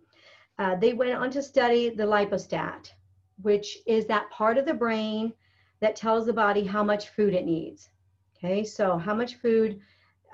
uh, 0.61 0.77
they 0.77 0.93
went 0.93 1.15
on 1.15 1.31
to 1.31 1.43
study 1.43 1.89
the 1.89 2.05
lipostat, 2.05 2.93
which 3.41 3.79
is 3.87 4.05
that 4.07 4.29
part 4.31 4.59
of 4.59 4.67
the 4.67 4.75
brain 4.75 5.33
that 5.81 5.97
tells 5.97 6.27
the 6.27 6.33
body 6.35 6.63
how 6.63 6.85
much 6.85 7.09
food 7.09 7.33
it 7.33 7.47
needs. 7.47 7.89
Okay, 8.37 8.63
so 8.63 8.99
how 8.99 9.15
much 9.15 9.37
food 9.37 9.81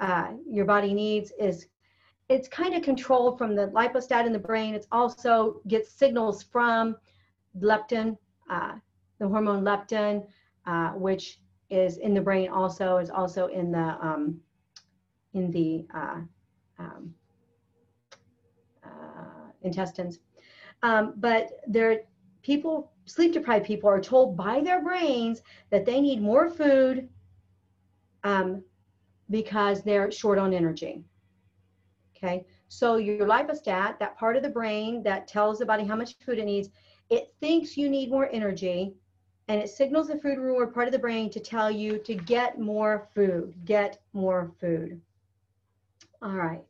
uh, 0.00 0.32
your 0.50 0.64
body 0.64 0.92
needs 0.92 1.32
is 1.38 1.68
it's 2.28 2.48
kind 2.48 2.74
of 2.74 2.82
controlled 2.82 3.38
from 3.38 3.54
the 3.54 3.68
lipostat 3.68 4.26
in 4.26 4.32
the 4.32 4.38
brain. 4.38 4.74
It's 4.74 4.88
also 4.90 5.60
gets 5.68 5.92
signals 5.92 6.42
from 6.42 6.96
leptin, 7.60 8.18
uh, 8.50 8.72
the 9.20 9.28
hormone 9.28 9.62
leptin, 9.62 10.26
uh, 10.66 10.90
which 10.90 11.38
is 11.70 11.98
in 11.98 12.14
the 12.14 12.20
brain 12.20 12.48
also, 12.48 12.96
is 12.96 13.10
also 13.10 13.46
in 13.46 13.70
the 13.70 13.96
um, 14.02 14.40
in 15.34 15.52
the 15.52 15.86
uh, 15.94 16.20
um, 16.80 17.14
intestines. 19.62 20.18
Um, 20.82 21.14
but 21.16 21.50
there, 21.66 22.02
people, 22.42 22.92
sleep 23.06 23.32
deprived 23.32 23.66
people 23.66 23.88
are 23.88 24.00
told 24.00 24.36
by 24.36 24.60
their 24.60 24.82
brains 24.82 25.42
that 25.70 25.84
they 25.84 26.00
need 26.00 26.20
more 26.20 26.48
food 26.50 27.08
um, 28.24 28.62
because 29.30 29.82
they're 29.82 30.10
short 30.10 30.38
on 30.38 30.52
energy. 30.52 31.04
Okay, 32.16 32.46
so 32.68 32.96
your 32.96 33.26
lipostat, 33.26 33.98
that 33.98 34.16
part 34.16 34.36
of 34.36 34.42
the 34.42 34.48
brain 34.48 35.02
that 35.02 35.28
tells 35.28 35.58
the 35.58 35.66
body 35.66 35.84
how 35.84 35.96
much 35.96 36.14
food 36.18 36.38
it 36.38 36.46
needs, 36.46 36.70
it 37.10 37.32
thinks 37.40 37.76
you 37.76 37.88
need 37.88 38.10
more 38.10 38.28
energy 38.32 38.94
and 39.48 39.60
it 39.60 39.68
signals 39.68 40.08
the 40.08 40.18
food 40.18 40.38
reward 40.38 40.74
part 40.74 40.88
of 40.88 40.92
the 40.92 40.98
brain 40.98 41.30
to 41.30 41.40
tell 41.40 41.70
you 41.70 41.98
to 41.98 42.14
get 42.14 42.58
more 42.58 43.08
food, 43.14 43.54
get 43.64 44.00
more 44.12 44.52
food. 44.60 45.00
All 46.22 46.32
right. 46.32 46.64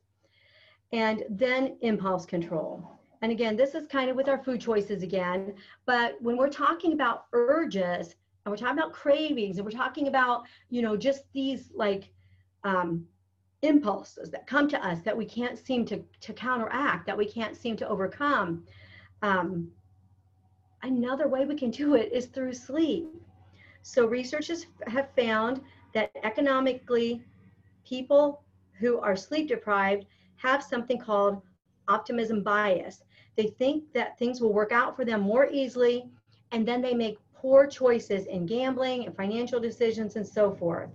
And 0.91 1.23
then 1.29 1.77
impulse 1.81 2.25
control. 2.25 2.97
And 3.21 3.31
again, 3.31 3.55
this 3.55 3.75
is 3.75 3.87
kind 3.87 4.09
of 4.09 4.15
with 4.15 4.29
our 4.29 4.43
food 4.43 4.61
choices 4.61 5.03
again, 5.03 5.53
but 5.85 6.21
when 6.21 6.37
we're 6.37 6.49
talking 6.49 6.93
about 6.93 7.25
urges 7.33 8.15
and 8.45 8.51
we're 8.51 8.57
talking 8.57 8.77
about 8.77 8.93
cravings 8.93 9.57
and 9.57 9.65
we're 9.65 9.71
talking 9.71 10.07
about, 10.07 10.43
you 10.69 10.81
know, 10.81 10.95
just 10.95 11.23
these 11.33 11.71
like 11.73 12.09
um, 12.63 13.05
impulses 13.63 14.29
that 14.29 14.45
come 14.45 14.67
to 14.69 14.85
us 14.85 15.01
that 15.01 15.17
we 15.17 15.25
can't 15.25 15.57
seem 15.57 15.83
to, 15.85 16.03
to 16.21 16.31
counteract, 16.33 17.07
that 17.07 17.17
we 17.17 17.25
can't 17.25 17.57
seem 17.57 17.75
to 17.77 17.87
overcome. 17.89 18.63
Um, 19.23 19.69
another 20.83 21.27
way 21.27 21.45
we 21.45 21.55
can 21.55 21.71
do 21.71 21.95
it 21.95 22.11
is 22.13 22.27
through 22.27 22.53
sleep. 22.53 23.07
So 23.81 24.05
researchers 24.05 24.67
have 24.85 25.09
found 25.15 25.61
that 25.93 26.11
economically, 26.23 27.23
people 27.85 28.43
who 28.79 28.99
are 28.99 29.15
sleep 29.15 29.47
deprived 29.47 30.05
have 30.37 30.63
something 30.63 30.99
called 30.99 31.41
optimism 31.87 32.43
bias. 32.43 33.03
They 33.35 33.47
think 33.47 33.91
that 33.93 34.17
things 34.17 34.41
will 34.41 34.53
work 34.53 34.71
out 34.71 34.95
for 34.95 35.05
them 35.05 35.21
more 35.21 35.47
easily, 35.47 36.09
and 36.51 36.67
then 36.67 36.81
they 36.81 36.93
make 36.93 37.17
poor 37.33 37.67
choices 37.67 38.25
in 38.25 38.45
gambling 38.45 39.05
and 39.05 39.15
financial 39.15 39.59
decisions 39.59 40.15
and 40.15 40.27
so 40.27 40.55
forth. 40.55 40.89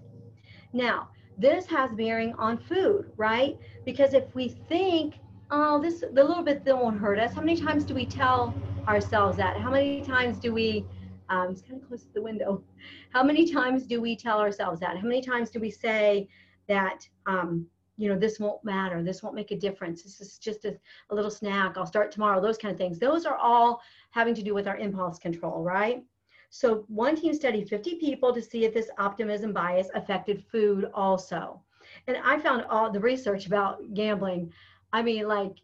Now, 0.73 1.09
this 1.39 1.67
has 1.67 1.93
bearing 1.93 2.35
on 2.35 2.59
food, 2.59 3.11
right? 3.17 3.59
Because 3.85 4.15
if 4.15 4.35
we 4.35 4.49
think, 4.49 5.15
oh, 5.51 5.81
this 5.81 6.01
the 6.01 6.25
little 6.25 6.43
bit 6.43 6.65
that 6.65 6.77
won't 6.77 6.99
hurt 6.99 7.19
us, 7.19 7.33
how 7.33 7.41
many 7.41 7.61
times 7.61 7.85
do 7.85 7.95
we 7.95 8.07
tell 8.07 8.55
ourselves 8.89 9.37
that? 9.39 9.57
How 9.59 9.71
many 9.71 10.03
times 10.03 10.39
do 10.39 10.53
we 10.53 10.85
um, 11.33 11.51
it's 11.51 11.63
kind 11.63 11.81
of 11.81 11.89
close 11.89 12.03
to 12.03 12.13
the 12.13 12.21
window. 12.21 12.63
How 13.11 13.23
many 13.23 13.51
times 13.51 13.87
do 13.87 14.01
we 14.01 14.15
tell 14.15 14.39
ourselves 14.39 14.81
that? 14.81 14.99
How 14.99 15.07
many 15.07 15.23
times 15.23 15.51
do 15.51 15.61
we 15.61 15.71
say 15.71 16.29
that 16.69 17.09
um, 17.27 17.67
you 18.03 18.09
know, 18.09 18.19
this 18.19 18.41
won't 18.41 18.65
matter. 18.65 19.01
This 19.01 19.23
won't 19.23 19.37
make 19.37 19.53
a 19.53 19.57
difference. 19.57 20.03
This 20.03 20.21
is 20.21 20.37
just 20.37 20.65
a, 20.65 20.77
a 21.11 21.15
little 21.15 21.31
snack. 21.31 21.77
I'll 21.77 21.87
start 21.87 22.11
tomorrow. 22.11 22.41
Those 22.41 22.59
kind 22.59 22.73
of 22.73 22.77
things. 22.77 22.99
Those 22.99 23.25
are 23.27 23.37
all 23.37 23.81
having 24.11 24.35
to 24.35 24.43
do 24.43 24.55
with 24.55 24.67
our 24.67 24.77
impulse 24.77 25.21
control, 25.21 25.63
right? 25.63 26.03
So 26.51 26.85
one 26.89 27.15
team 27.15 27.33
studied 27.33 27.69
50 27.69 28.01
people 28.01 28.35
to 28.35 28.43
see 28.43 28.65
if 28.65 28.75
this 28.75 28.91
optimism 28.99 29.53
bias 29.53 29.89
affected 29.95 30.43
food 30.51 30.91
also. 30.93 31.63
And 32.09 32.17
I 32.25 32.41
found 32.41 32.65
all 32.69 32.91
the 32.91 32.99
research 32.99 33.47
about 33.47 33.95
gambling. 33.95 34.53
I 34.93 35.03
mean, 35.03 35.29
like, 35.29 35.55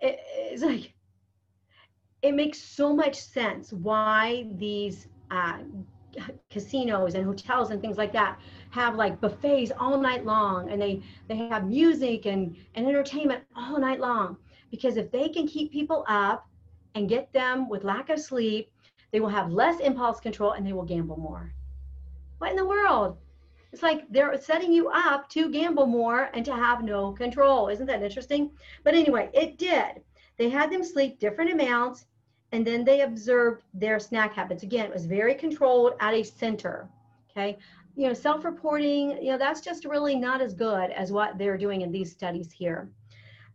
it, 0.00 0.18
it's 0.34 0.64
like, 0.64 0.92
it 2.22 2.34
makes 2.34 2.58
so 2.58 2.92
much 2.92 3.20
sense 3.20 3.72
why 3.72 4.48
these 4.56 5.06
uh, 5.30 5.58
casinos 6.50 7.14
and 7.14 7.24
hotels 7.24 7.70
and 7.70 7.80
things 7.80 7.98
like 7.98 8.12
that 8.12 8.38
have 8.70 8.96
like 8.96 9.20
buffets 9.20 9.72
all 9.78 9.98
night 10.00 10.24
long 10.24 10.70
and 10.70 10.80
they 10.80 11.02
they 11.28 11.36
have 11.36 11.66
music 11.66 12.26
and 12.26 12.56
and 12.74 12.86
entertainment 12.86 13.44
all 13.56 13.78
night 13.78 14.00
long. 14.00 14.36
Because 14.70 14.96
if 14.96 15.10
they 15.10 15.28
can 15.28 15.46
keep 15.46 15.72
people 15.72 16.04
up 16.08 16.46
and 16.94 17.08
get 17.08 17.32
them 17.32 17.68
with 17.68 17.84
lack 17.84 18.10
of 18.10 18.18
sleep 18.18 18.70
they 19.10 19.20
will 19.20 19.28
have 19.28 19.52
less 19.52 19.80
impulse 19.80 20.20
control 20.20 20.52
and 20.52 20.66
they 20.66 20.72
will 20.72 20.84
gamble 20.84 21.16
more. 21.16 21.54
What 22.38 22.50
in 22.50 22.56
the 22.56 22.66
world? 22.66 23.16
It's 23.72 23.82
like 23.82 24.04
they're 24.10 24.38
setting 24.40 24.72
you 24.72 24.88
up 24.88 25.28
to 25.30 25.50
gamble 25.50 25.86
more 25.86 26.30
and 26.34 26.44
to 26.44 26.54
have 26.54 26.82
no 26.82 27.12
control. 27.12 27.68
Isn't 27.68 27.86
that 27.86 28.02
interesting? 28.02 28.50
But 28.84 28.94
anyway 28.94 29.30
it 29.32 29.58
did. 29.58 30.02
They 30.36 30.48
had 30.48 30.70
them 30.70 30.84
sleep 30.84 31.18
different 31.18 31.52
amounts 31.52 32.06
and 32.52 32.66
then 32.66 32.84
they 32.84 33.02
observed 33.02 33.62
their 33.74 33.98
snack 33.98 34.34
habits 34.34 34.62
again 34.62 34.86
it 34.86 34.92
was 34.92 35.06
very 35.06 35.34
controlled 35.34 35.92
at 36.00 36.14
a 36.14 36.22
center 36.22 36.88
okay 37.30 37.58
you 37.98 38.06
know, 38.06 38.14
self-reporting, 38.14 39.20
you 39.20 39.32
know, 39.32 39.38
that's 39.38 39.60
just 39.60 39.84
really 39.84 40.14
not 40.14 40.40
as 40.40 40.54
good 40.54 40.92
as 40.92 41.10
what 41.10 41.36
they're 41.36 41.58
doing 41.58 41.80
in 41.80 41.90
these 41.90 42.12
studies 42.12 42.52
here. 42.52 42.88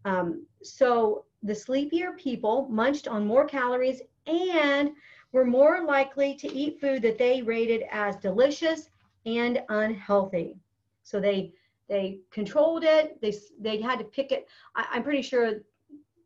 Um, 0.03 0.45
so 0.61 1.23
the 1.43 1.55
sleepier 1.55 2.11
people 2.11 2.67
munched 2.69 3.07
on 3.07 3.25
more 3.25 3.45
calories 3.45 4.01
and 4.27 4.91
were 5.31 5.45
more 5.45 5.85
likely 5.85 6.35
to 6.35 6.53
eat 6.53 6.81
food 6.81 7.01
that 7.03 7.17
they 7.17 7.41
rated 7.41 7.83
as 7.89 8.17
delicious 8.17 8.89
and 9.25 9.61
unhealthy. 9.69 10.57
So 11.03 11.21
they 11.21 11.53
they 11.87 12.19
controlled 12.29 12.83
it. 12.83 13.21
They 13.21 13.33
they 13.61 13.79
had 13.79 13.97
to 13.99 14.05
pick 14.05 14.33
it. 14.33 14.49
I, 14.75 14.85
I'm 14.91 15.03
pretty 15.03 15.21
sure 15.21 15.61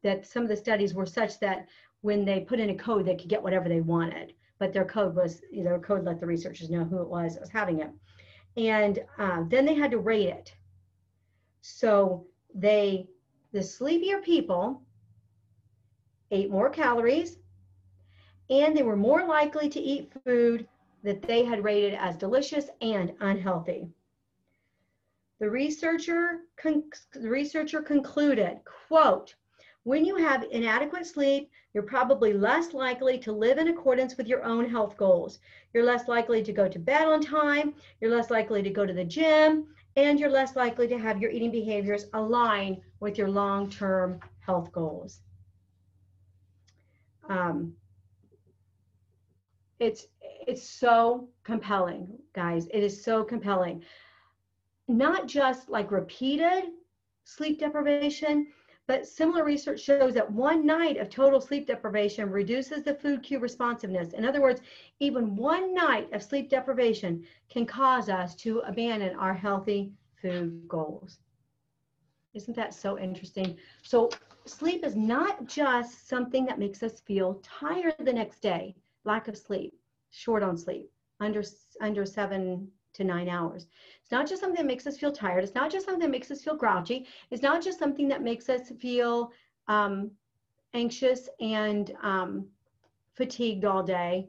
that 0.01 0.25
some 0.25 0.41
of 0.41 0.49
the 0.49 0.57
studies 0.57 0.95
were 0.95 1.05
such 1.05 1.39
that 1.41 1.67
when 2.07 2.25
they 2.25 2.39
put 2.39 2.59
in 2.59 2.71
a 2.71 2.75
code, 2.75 3.05
they 3.05 3.15
could 3.15 3.29
get 3.29 3.43
whatever 3.43 3.69
they 3.69 3.81
wanted. 3.81 4.33
But 4.59 4.73
their 4.73 4.85
code 4.85 5.15
was, 5.15 5.41
their 5.53 5.79
code 5.79 6.03
let 6.03 6.19
the 6.19 6.25
researchers 6.25 6.69
know 6.69 6.83
who 6.83 7.01
it 7.01 7.07
was 7.07 7.33
that 7.33 7.41
was 7.41 7.49
having 7.61 7.81
it 7.81 7.91
and 8.57 8.99
uh, 9.19 9.43
then 9.47 9.65
they 9.65 9.75
had 9.75 9.91
to 9.91 9.99
rate 9.99 10.29
it. 10.29 10.53
So 11.61 12.25
they, 12.53 13.07
the 13.53 13.61
sleepier 13.61 14.19
people, 14.19 14.81
ate 16.31 16.49
more 16.49 16.69
calories, 16.69 17.37
and 18.49 18.75
they 18.75 18.83
were 18.83 18.97
more 18.97 19.25
likely 19.25 19.69
to 19.69 19.79
eat 19.79 20.11
food 20.25 20.67
that 21.03 21.21
they 21.21 21.45
had 21.45 21.63
rated 21.63 21.93
as 21.93 22.17
delicious 22.17 22.65
and 22.81 23.13
unhealthy. 23.21 23.89
The 25.39 25.49
researcher, 25.49 26.39
the 26.63 27.29
researcher 27.29 27.81
concluded, 27.81 28.59
quote, 28.87 29.35
when 29.87 30.03
you 30.03 30.17
have 30.17 30.43
inadequate 30.51 31.05
sleep, 31.05 31.49
you're 31.73 31.81
probably 31.81 32.33
less 32.33 32.73
likely 32.73 33.17
to 33.17 33.31
live 33.31 33.57
in 33.57 33.69
accordance 33.69 34.17
with 34.17 34.27
your 34.27 34.43
own 34.43 34.69
health 34.69 34.97
goals. 34.97 35.39
You're 35.73 35.85
less 35.85 36.09
likely 36.09 36.43
to 36.43 36.51
go 36.51 36.67
to 36.67 36.77
bed 36.77 37.07
on 37.07 37.21
time, 37.21 37.73
you're 38.01 38.11
less 38.11 38.29
likely 38.29 38.61
to 38.63 38.69
go 38.69 38.85
to 38.85 38.91
the 38.91 39.05
gym, 39.05 39.67
and 39.95 40.19
you're 40.19 40.29
less 40.29 40.57
likely 40.57 40.89
to 40.89 40.99
have 40.99 41.21
your 41.21 41.31
eating 41.31 41.51
behaviors 41.51 42.07
align 42.13 42.81
with 42.99 43.17
your 43.17 43.29
long 43.29 43.69
term 43.69 44.19
health 44.41 44.73
goals. 44.73 45.21
Um, 47.29 47.71
it's 49.79 50.07
it's 50.21 50.67
so 50.67 51.29
compelling 51.45 52.07
guys 52.33 52.67
it 52.73 52.83
is 52.83 53.03
so 53.03 53.23
compelling 53.23 53.81
not 54.89 55.27
just 55.27 55.69
like 55.69 55.91
repeated 55.91 56.63
sleep 57.23 57.59
deprivation 57.59 58.47
but 58.87 59.05
similar 59.05 59.43
research 59.43 59.81
shows 59.81 60.13
that 60.13 60.31
one 60.31 60.65
night 60.65 60.97
of 60.97 61.09
total 61.09 61.41
sleep 61.41 61.67
deprivation 61.67 62.31
reduces 62.31 62.83
the 62.83 62.95
food 62.95 63.21
cue 63.21 63.37
responsiveness. 63.37 64.13
In 64.13 64.23
other 64.25 64.41
words, 64.41 64.61
even 64.99 65.35
one 65.35 65.73
night 65.73 66.11
of 66.13 66.23
sleep 66.23 66.49
deprivation 66.49 67.23
can 67.49 67.65
cause 67.65 68.09
us 68.09 68.33
to 68.35 68.59
abandon 68.59 69.15
our 69.17 69.33
healthy 69.33 69.91
food 70.21 70.67
goals. 70.69 71.19
Isn't 72.33 72.55
that 72.55 72.73
so 72.73 72.97
interesting? 72.97 73.57
So 73.81 74.09
sleep 74.45 74.85
is 74.85 74.95
not 74.95 75.47
just 75.47 76.07
something 76.07 76.45
that 76.45 76.59
makes 76.59 76.81
us 76.81 77.01
feel 77.01 77.41
tired 77.43 77.95
the 77.99 78.13
next 78.13 78.39
day, 78.39 78.75
lack 79.03 79.27
of 79.27 79.37
sleep, 79.37 79.73
short 80.11 80.43
on 80.43 80.57
sleep, 80.57 80.89
under, 81.19 81.43
under 81.81 82.05
seven 82.05 82.69
to 82.97 83.03
nine 83.03 83.29
hours. 83.29 83.67
It's 84.01 84.11
not 84.11 84.27
just 84.27 84.41
something 84.41 84.57
that 84.57 84.67
makes 84.67 84.85
us 84.87 84.97
feel 84.97 85.11
tired. 85.11 85.43
It's 85.43 85.55
not 85.55 85.71
just 85.71 85.85
something 85.85 86.01
that 86.01 86.11
makes 86.11 86.29
us 86.31 86.43
feel 86.43 86.55
grouchy. 86.55 87.07
It's 87.31 87.41
not 87.43 87.63
just 87.63 87.79
something 87.79 88.07
that 88.09 88.21
makes 88.21 88.49
us 88.49 88.69
feel 88.79 89.31
um, 89.67 90.11
anxious 90.73 91.29
and 91.39 91.95
um, 92.01 92.47
fatigued 93.15 93.65
all 93.65 93.83
day. 93.83 94.27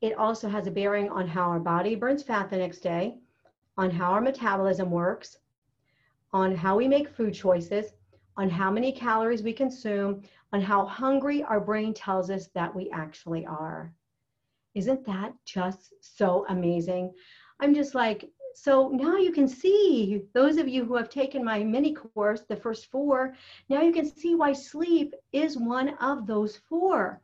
It 0.00 0.14
also 0.14 0.48
has 0.48 0.66
a 0.66 0.70
bearing 0.70 1.08
on 1.08 1.26
how 1.26 1.48
our 1.48 1.58
body 1.60 1.94
burns 1.94 2.22
fat 2.22 2.50
the 2.50 2.56
next 2.56 2.80
day, 2.80 3.18
on 3.76 3.90
how 3.90 4.12
our 4.12 4.20
metabolism 4.20 4.90
works, 4.90 5.38
on 6.32 6.54
how 6.54 6.76
we 6.76 6.86
make 6.86 7.08
food 7.08 7.34
choices, 7.34 7.92
on 8.36 8.48
how 8.48 8.70
many 8.70 8.92
calories 8.92 9.42
we 9.42 9.52
consume, 9.52 10.22
on 10.52 10.60
how 10.60 10.86
hungry 10.86 11.42
our 11.42 11.60
brain 11.60 11.92
tells 11.92 12.30
us 12.30 12.46
that 12.54 12.74
we 12.74 12.88
actually 12.90 13.44
are. 13.46 13.92
Isn't 14.74 15.04
that 15.06 15.32
just 15.44 15.92
so 16.00 16.46
amazing? 16.48 17.12
I'm 17.60 17.74
just 17.74 17.94
like, 17.94 18.30
so 18.54 18.88
now 18.88 19.16
you 19.16 19.30
can 19.30 19.46
see, 19.46 20.22
those 20.34 20.56
of 20.56 20.66
you 20.68 20.84
who 20.84 20.96
have 20.96 21.08
taken 21.08 21.44
my 21.44 21.62
mini 21.62 21.94
course, 21.94 22.42
the 22.48 22.56
first 22.56 22.90
four, 22.90 23.34
now 23.68 23.82
you 23.82 23.92
can 23.92 24.04
see 24.04 24.34
why 24.34 24.52
sleep 24.52 25.14
is 25.32 25.56
one 25.56 25.90
of 26.00 26.26
those 26.26 26.56
four. 26.68 27.20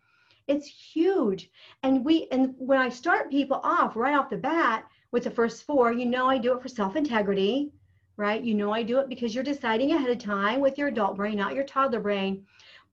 It's 0.47 0.66
huge. 0.66 1.51
And 1.83 2.05
we 2.05 2.29
and 2.31 2.55
when 2.59 2.79
I 2.79 2.88
start 2.88 3.31
people 3.31 3.61
off 3.64 3.97
right 3.97 4.14
off 4.14 4.31
the 4.31 4.37
bat 4.37 4.85
with 5.11 5.25
the 5.25 5.31
first 5.31 5.64
four, 5.64 5.92
you 5.92 6.07
know 6.07 6.29
I 6.29 6.38
do 6.38 6.55
it 6.55 6.62
for 6.62 6.68
self-integrity, 6.68 7.73
right? 8.16 8.42
You 8.42 8.55
know 8.55 8.73
I 8.73 8.83
do 8.83 8.99
it 8.99 9.09
because 9.09 9.35
you're 9.35 9.42
deciding 9.42 9.92
ahead 9.92 10.11
of 10.11 10.18
time 10.18 10.61
with 10.61 10.79
your 10.79 10.88
adult 10.88 11.16
brain, 11.16 11.37
not 11.37 11.55
your 11.55 11.64
toddler 11.64 12.01
brain. 12.01 12.44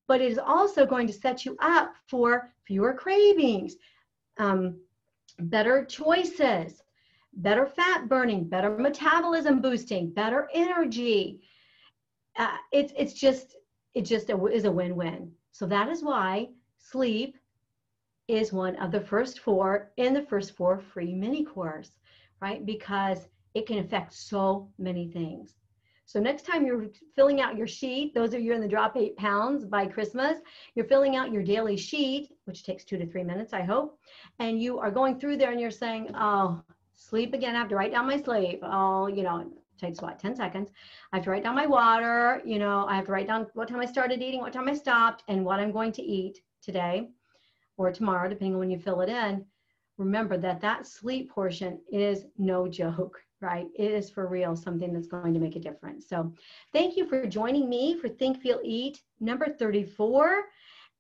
But 0.08 0.22
it 0.22 0.32
is 0.32 0.40
also 0.40 0.86
going 0.86 1.08
to 1.08 1.14
set 1.14 1.46
you 1.46 1.56
up 1.62 1.94
for 2.08 2.50
fewer 2.66 2.94
cravings, 2.94 3.76
um, 4.38 4.80
better 5.40 5.86
choices, 5.86 6.81
better 7.34 7.66
fat 7.66 8.08
burning, 8.08 8.44
better 8.44 8.78
metabolism 8.78 9.62
boosting, 9.62 10.10
better 10.12 10.50
energy. 10.54 11.42
Uh, 12.38 12.58
it's 12.72 12.94
it's 12.98 13.14
just 13.14 13.56
it 13.94 14.04
just 14.04 14.30
is 14.30 14.66
a 14.66 14.72
win-win. 14.72 15.32
So 15.52 15.66
that 15.68 15.90
is 15.90 16.04
why 16.04 16.50
sleep 16.78 17.38
is 18.28 18.54
one 18.54 18.76
of 18.78 18.92
the 18.92 19.02
first 19.02 19.40
four 19.40 19.92
in 19.98 20.14
the 20.14 20.24
first 20.24 20.56
four 20.56 20.80
free 20.80 21.14
mini 21.14 21.44
course, 21.44 21.92
right? 22.42 22.66
Because 22.66 23.28
it 23.54 23.68
can 23.68 23.80
affect 23.80 24.14
so 24.14 24.70
many 24.78 25.10
things. 25.10 25.56
So 26.06 26.20
next 26.20 26.46
time 26.46 26.66
you're 26.66 26.88
filling 27.16 27.40
out 27.40 27.58
your 27.58 27.68
sheet, 27.68 28.14
those 28.14 28.34
of 28.34 28.42
you 28.42 28.54
in 28.54 28.60
the 28.60 28.68
drop 28.68 28.98
eight 28.98 29.16
pounds 29.16 29.64
by 29.64 29.86
Christmas, 29.86 30.40
you're 30.76 30.86
filling 30.86 31.16
out 31.16 31.32
your 31.32 31.44
daily 31.44 31.78
sheet, 31.78 32.32
which 32.46 32.66
takes 32.66 32.84
two 32.84 32.98
to 32.98 33.06
three 33.06 33.24
minutes, 33.24 33.54
I 33.54 33.62
hope, 33.62 33.98
and 34.40 34.62
you 34.62 34.78
are 34.80 34.92
going 34.92 35.20
through 35.20 35.38
there 35.38 35.52
and 35.52 35.60
you're 35.62 35.72
saying, 35.72 36.12
oh, 36.14 36.62
sleep 37.02 37.34
again, 37.34 37.56
I 37.56 37.60
have 37.60 37.70
to 37.70 37.76
write 37.76 37.92
down 37.92 38.08
my 38.08 38.18
sleep. 38.18 38.60
Oh, 38.64 39.08
you 39.08 39.24
know, 39.24 39.40
it 39.40 39.48
takes 39.80 40.02
what 40.02 40.20
10 40.20 40.36
seconds. 40.36 40.72
I 41.12 41.18
have 41.18 41.26
to 41.26 41.32
write 41.32 41.44
down 41.44 41.56
my 41.56 41.66
water 41.66 42.42
you 42.46 42.60
know 42.60 42.86
i 42.88 42.96
have 42.96 43.06
to 43.06 43.12
write 43.12 43.28
down 43.28 43.48
what 43.54 43.68
time 43.68 43.80
i 43.80 43.86
started 43.86 44.22
eating 44.22 44.40
what 44.40 44.54
time 44.54 44.70
i 44.70 44.74
stopped 44.74 45.24
and 45.28 45.44
what 45.44 45.60
i'm 45.60 45.72
going 45.72 45.92
to 45.92 46.02
eat 46.02 46.40
today 46.62 47.10
or 47.78 47.92
tomorrow 47.92 48.30
depending 48.30 48.54
on 48.54 48.60
when 48.60 48.72
you 48.72 48.78
fill 48.78 49.02
it 49.02 49.10
in. 49.10 49.46
Remember 49.98 50.38
that 50.38 50.62
that 50.62 50.88
sleep 50.88 51.30
portion 51.32 51.80
is 51.92 52.26
no 52.38 52.68
joke 52.68 53.20
right? 53.42 53.66
It 53.76 53.92
is 53.92 54.08
for 54.08 54.28
real 54.28 54.56
something 54.56 54.94
that's 54.94 55.08
going 55.08 55.34
to 55.34 55.40
make 55.40 55.56
a 55.56 55.60
difference. 55.60 56.08
So 56.08 56.32
thank 56.74 56.96
you 56.96 57.08
for 57.08 57.26
joining 57.26 57.68
me 57.68 57.98
for 57.98 58.08
think 58.08 58.40
feel 58.40 58.60
eat 58.64 59.02
number 59.20 59.48
34 59.48 60.44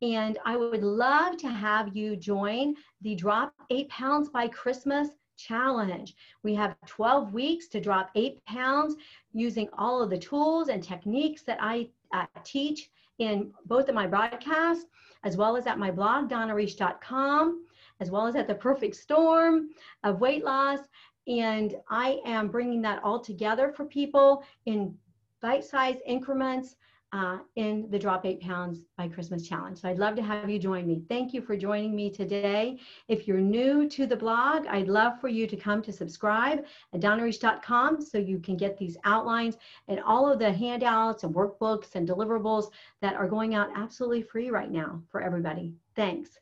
and 0.01 0.39
I 0.43 0.57
would 0.57 0.81
love 0.81 1.37
to 1.37 1.49
have 1.49 1.95
you 1.95 2.15
join 2.15 2.73
the 3.01 3.13
Drop 3.13 3.53
Eight 3.69 3.89
Pounds 3.89 4.29
by 4.29 4.47
Christmas 4.47 5.09
challenge. 5.41 6.15
We 6.43 6.53
have 6.55 6.75
12 6.85 7.33
weeks 7.33 7.67
to 7.69 7.81
drop 7.81 8.11
eight 8.15 8.43
pounds 8.45 8.95
using 9.33 9.67
all 9.77 10.01
of 10.01 10.09
the 10.09 10.17
tools 10.17 10.69
and 10.69 10.83
techniques 10.83 11.41
that 11.43 11.57
I 11.61 11.89
uh, 12.13 12.25
teach 12.43 12.89
in 13.19 13.51
both 13.65 13.87
of 13.87 13.95
my 13.95 14.07
broadcasts, 14.07 14.85
as 15.23 15.37
well 15.37 15.55
as 15.55 15.67
at 15.67 15.77
my 15.77 15.91
blog, 15.91 16.29
donnarish.com, 16.29 17.65
as 17.99 18.09
well 18.09 18.25
as 18.25 18.35
at 18.35 18.47
the 18.47 18.55
perfect 18.55 18.95
storm 18.95 19.69
of 20.03 20.19
weight 20.19 20.43
loss. 20.43 20.79
And 21.27 21.75
I 21.89 22.19
am 22.25 22.47
bringing 22.47 22.81
that 22.81 23.03
all 23.03 23.19
together 23.19 23.71
for 23.71 23.85
people 23.85 24.43
in 24.65 24.97
bite-sized 25.41 26.01
increments 26.05 26.75
uh, 27.13 27.39
in 27.55 27.89
the 27.89 27.99
Drop 27.99 28.25
Eight 28.25 28.39
Pounds 28.39 28.85
by 28.97 29.07
Christmas 29.07 29.47
Challenge. 29.47 29.77
So 29.77 29.89
I'd 29.89 29.99
love 29.99 30.15
to 30.15 30.21
have 30.21 30.49
you 30.49 30.59
join 30.59 30.87
me. 30.87 31.03
Thank 31.09 31.33
you 31.33 31.41
for 31.41 31.57
joining 31.57 31.95
me 31.95 32.09
today. 32.09 32.79
If 33.07 33.27
you're 33.27 33.39
new 33.39 33.89
to 33.89 34.05
the 34.05 34.15
blog, 34.15 34.65
I'd 34.67 34.87
love 34.87 35.19
for 35.19 35.27
you 35.27 35.47
to 35.47 35.55
come 35.57 35.81
to 35.81 35.91
subscribe 35.91 36.65
at 36.93 37.01
donnarish.com 37.01 38.01
so 38.01 38.17
you 38.17 38.39
can 38.39 38.55
get 38.55 38.77
these 38.77 38.97
outlines 39.03 39.57
and 39.87 39.99
all 40.01 40.31
of 40.31 40.39
the 40.39 40.51
handouts 40.51 41.23
and 41.23 41.35
workbooks 41.35 41.95
and 41.95 42.07
deliverables 42.07 42.71
that 43.01 43.15
are 43.15 43.27
going 43.27 43.55
out 43.55 43.69
absolutely 43.75 44.21
free 44.21 44.49
right 44.49 44.71
now 44.71 45.01
for 45.09 45.21
everybody. 45.21 45.73
Thanks. 45.95 46.39